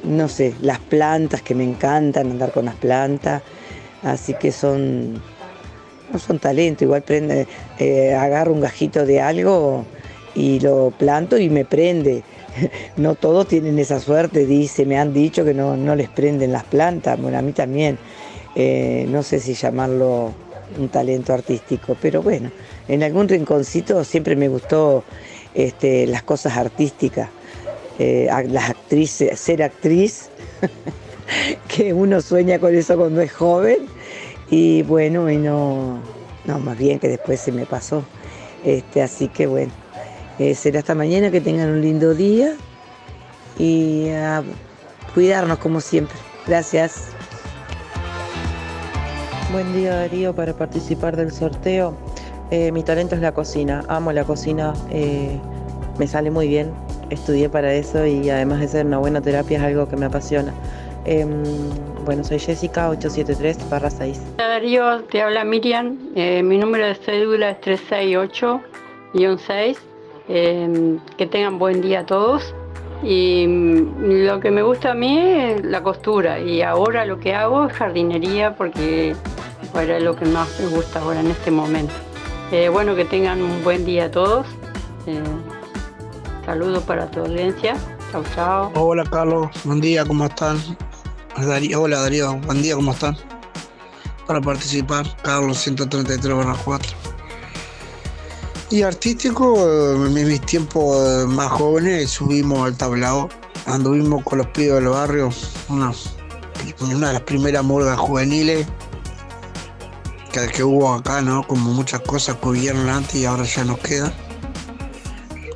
[0.06, 3.41] no sé, las plantas que me encantan, andar con las plantas.
[4.03, 5.22] Así que son
[6.11, 7.48] no son talentos, igual prende,
[7.80, 9.86] eh, agarro un gajito de algo
[10.36, 12.23] y lo planto y me prende.
[12.95, 17.19] No todos tienen esa suerte, dice, me han dicho que no, les prenden las plantas,
[17.19, 17.98] bueno, a mí también,
[18.56, 20.32] eh, no sé si llamarlo
[20.80, 22.52] un talento artístico, pero bueno,
[22.88, 25.03] en algún rinconcito siempre me gustó
[25.53, 27.30] este, las cosas artísticas,
[28.00, 30.30] eh, las actrices, ser actriz,
[31.68, 33.88] que uno sueña con eso cuando es joven
[34.50, 36.00] y bueno, y no,
[36.46, 38.04] No, más bien que después se me pasó.
[38.64, 39.72] Este, así que bueno,
[40.40, 42.56] eh, será hasta mañana que tengan un lindo día
[43.58, 44.44] y a
[45.14, 46.18] cuidarnos como siempre.
[46.46, 47.10] Gracias.
[49.52, 51.96] Buen día Darío para participar del sorteo.
[52.52, 55.40] Eh, mi talento es la cocina, amo la cocina, eh,
[55.98, 56.72] me sale muy bien,
[57.10, 60.53] estudié para eso y además de ser una buena terapia es algo que me apasiona.
[61.06, 61.44] Em,
[62.03, 64.22] bueno, soy Jessica 873 6.
[64.38, 69.77] Darío, te habla Miriam, eh, mi número de cédula es 368-6.
[70.27, 72.53] Em, que tengan buen día a todos.
[73.03, 77.36] Y mm, lo que me gusta a mí es la costura y ahora lo que
[77.36, 81.94] hago es jardinería porque es lo que más me gusta ahora en este momento.
[82.52, 84.48] Eh, bueno, que tengan un buen día a todos.
[86.46, 87.76] Eh, saludos para tu audiencia.
[88.12, 88.72] Chao, chao.
[88.76, 90.58] Hola Carlos, buen día, ¿cómo están?
[91.76, 93.18] hola Darío, buen día, ¿cómo están?
[94.28, 96.98] Para participar, Carlos 133 4.
[98.72, 103.30] Y artístico, en mis tiempos más jóvenes subimos al tablado,
[103.66, 105.30] anduvimos con los pibes del barrio,
[105.70, 105.92] una,
[106.90, 108.68] de las primeras murgas juveniles
[110.32, 111.46] que, que, hubo acá, ¿no?
[111.46, 114.25] Como muchas cosas que hubieron antes y ahora ya nos quedan.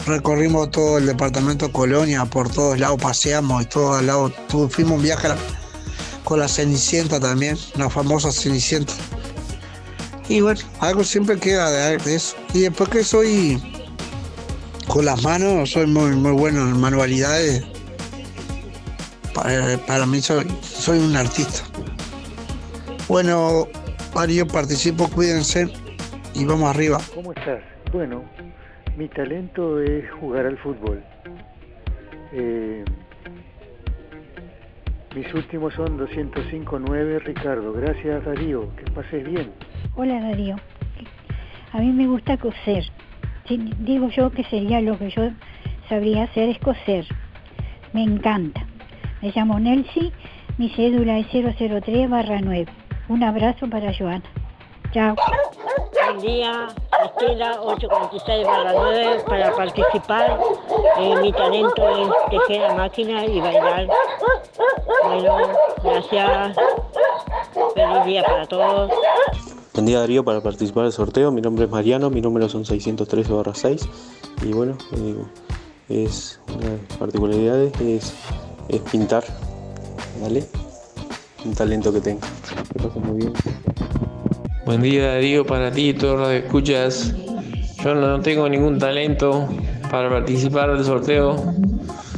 [0.06, 4.34] Recorrimos todo el departamento Colonia, por todos lados paseamos y todos lados.
[4.70, 5.28] Fuimos un viaje
[6.24, 8.94] con la Cenicienta también, la famosa Cenicienta.
[10.28, 12.36] Y bueno, algo siempre queda de eso.
[12.54, 13.62] Y después que soy
[14.90, 17.64] con las manos, soy muy, muy bueno en manualidades.
[19.34, 21.62] Para, mí soy, soy un artista.
[23.08, 23.68] Bueno,
[24.14, 25.72] Mario, participo, cuídense
[26.34, 27.00] y vamos arriba.
[27.16, 27.62] ¿Cómo estás?
[27.94, 28.24] Bueno,
[28.98, 31.02] mi talento es jugar al fútbol.
[32.32, 32.84] Eh,
[35.16, 37.74] mis últimos son 205.9, Ricardo.
[37.74, 38.76] Gracias, Darío.
[38.76, 39.52] Que pases bien.
[39.96, 40.56] Hola, Darío.
[41.72, 42.84] A mí me gusta coser.
[43.80, 45.32] digo yo que sería lo que yo
[45.88, 47.06] sabría hacer es coser.
[47.94, 48.66] Me encanta.
[49.22, 50.12] Me llamo Nelsi,
[50.58, 52.66] mi cédula es 003 barra 9.
[53.10, 54.24] Un abrazo para Joana.
[54.92, 55.16] Chao.
[55.94, 56.68] Buen día,
[57.06, 60.40] Estela 846 barra 9 para participar.
[60.98, 63.88] Eh, mi talento es tejer a máquina y bailar.
[65.04, 65.38] Bueno,
[65.84, 66.56] gracias.
[67.76, 68.92] Feliz día para todos.
[69.76, 71.32] Buen día Darío para participar del sorteo.
[71.32, 73.88] Mi nombre es Mariano, mi número son 613 barra 6.
[74.42, 75.24] Y bueno, eh,
[75.90, 78.16] es una particularidad es,
[78.70, 79.24] es pintar.
[80.20, 80.48] ¿Vale?
[81.46, 82.22] Un talento que tengo.
[82.74, 83.34] Que pasa muy bien.
[84.70, 87.16] Buen día Darío para ti y todos los escuchas.
[87.84, 89.50] Yo no tengo ningún talento
[89.90, 91.56] para participar del sorteo.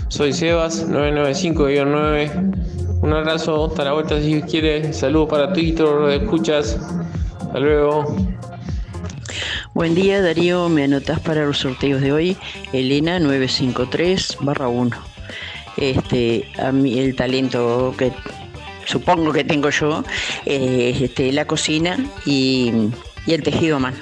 [0.10, 3.04] Soy Sebas 995-9.
[3.04, 4.98] Un abrazo, hasta la vuelta si quieres.
[4.98, 6.78] Saludos para ti y todos los escuchas.
[7.40, 8.18] Hasta luego.
[9.74, 12.36] Buen día Darío, me anotas para los sorteos de hoy.
[12.74, 14.90] Elena 953 1.
[15.78, 18.12] Este, a mí el talento que
[18.92, 20.04] supongo que tengo yo,
[20.46, 22.72] eh, este, la cocina y,
[23.26, 23.98] y el tejido a mano.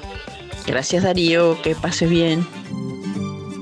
[0.66, 2.46] Gracias Darío, que pases bien.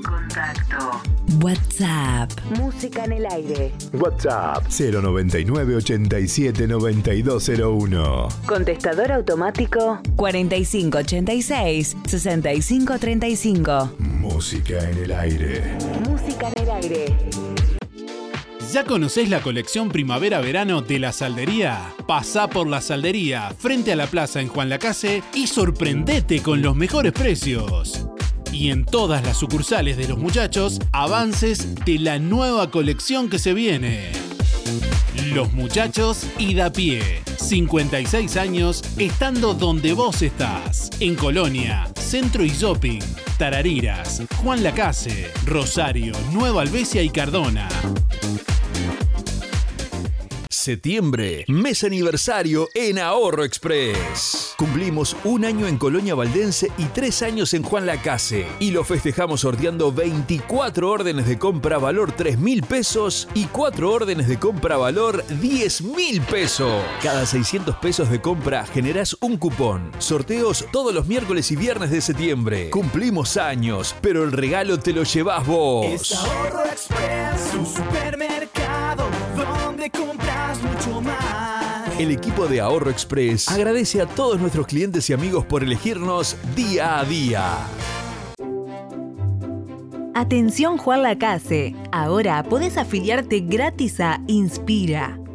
[0.02, 1.02] Contacto.
[1.42, 2.30] WhatsApp.
[2.58, 3.72] Música en el aire.
[3.92, 8.28] WhatsApp 099 87 9201.
[8.46, 13.90] Contestador automático 4586 6535.
[13.98, 15.76] Música en el aire.
[16.08, 17.16] Música en el aire.
[18.72, 21.94] ¿Ya conocés la colección primavera-verano de la Saldería?
[22.06, 26.76] Pasá por la Saldería, frente a la plaza en Juan Lacase y sorprendete con los
[26.76, 28.06] mejores precios.
[28.52, 33.54] Y en todas las sucursales de los muchachos, avances de la nueva colección que se
[33.54, 34.10] viene.
[35.32, 37.22] Los muchachos y da pie.
[37.38, 40.90] 56 años estando donde vos estás.
[41.00, 43.00] En Colonia, Centro y Shopping,
[43.38, 47.68] Tarariras, Juan Lacase, Rosario, Nueva Albesia y Cardona.
[50.68, 54.52] Septiembre, mes aniversario en Ahorro Express.
[54.58, 58.46] Cumplimos un año en Colonia Valdense y tres años en Juan Lacase.
[58.60, 64.28] Y lo festejamos sorteando 24 órdenes de compra valor 3 mil pesos y 4 órdenes
[64.28, 66.84] de compra valor 10 mil pesos.
[67.02, 69.90] Cada 600 pesos de compra generás un cupón.
[69.98, 72.68] Sorteos todos los miércoles y viernes de septiembre.
[72.68, 75.86] Cumplimos años, pero el regalo te lo llevas vos.
[75.86, 80.27] Es Ahorro Express, un supermercado donde compras.
[81.98, 87.00] El equipo de Ahorro Express agradece a todos nuestros clientes y amigos por elegirnos día
[87.00, 87.56] a día.
[90.14, 95.18] Atención Juan Lacase, ahora podés afiliarte gratis a Inspira.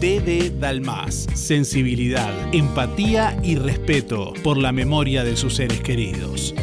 [0.00, 1.26] DD Dalmas.
[1.34, 6.54] Sensibilidad, empatía y respeto por la memoria de sus seres queridos.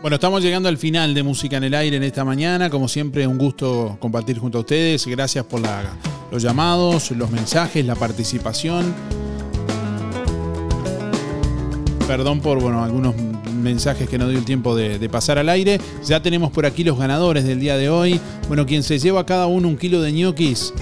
[0.00, 2.68] Bueno, estamos llegando al final de Música en el Aire en esta mañana.
[2.70, 5.06] Como siempre, un gusto compartir junto a ustedes.
[5.06, 5.82] Gracias por la-
[6.30, 8.94] los llamados, los mensajes, la participación.
[12.06, 13.14] Perdón por bueno, algunos
[13.64, 15.80] mensajes que no dio el tiempo de, pasar al aire.
[16.06, 18.20] Ya tenemos por aquí los ganadores del día de hoy.
[18.46, 20.72] Bueno, quien se lleva cada uno un kilo de ñoquis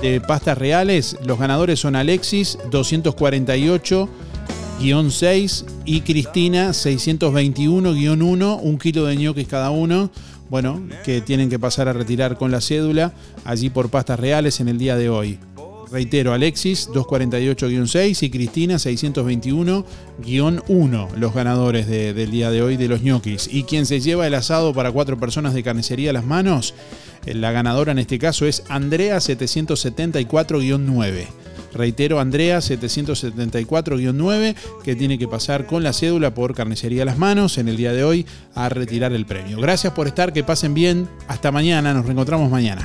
[0.00, 9.48] de pastas reales, los ganadores son Alexis 248-6 y Cristina 621-1, un kilo de ñoquis
[9.48, 10.10] cada uno.
[10.50, 13.14] Bueno, que tienen que pasar a retirar con la cédula
[13.44, 15.38] allí por pastas reales en el día de hoy.
[15.94, 23.00] Reitero, Alexis 248-6 y Cristina 621-1, los ganadores de- del día de hoy de los
[23.02, 23.48] ñoquis.
[23.52, 26.74] Y quien se lleva el asado para cuatro personas de carnicería a las manos,
[27.26, 31.28] eh, la ganadora en este caso es Andrea 774-9.
[31.72, 37.56] Reitero, Andrea 774-9, que tiene que pasar con la cédula por carnicería a las manos
[37.58, 38.26] en el día de hoy
[38.56, 39.60] a retirar el premio.
[39.60, 41.08] Gracias por estar, que pasen bien.
[41.28, 42.84] Hasta mañana, nos reencontramos mañana.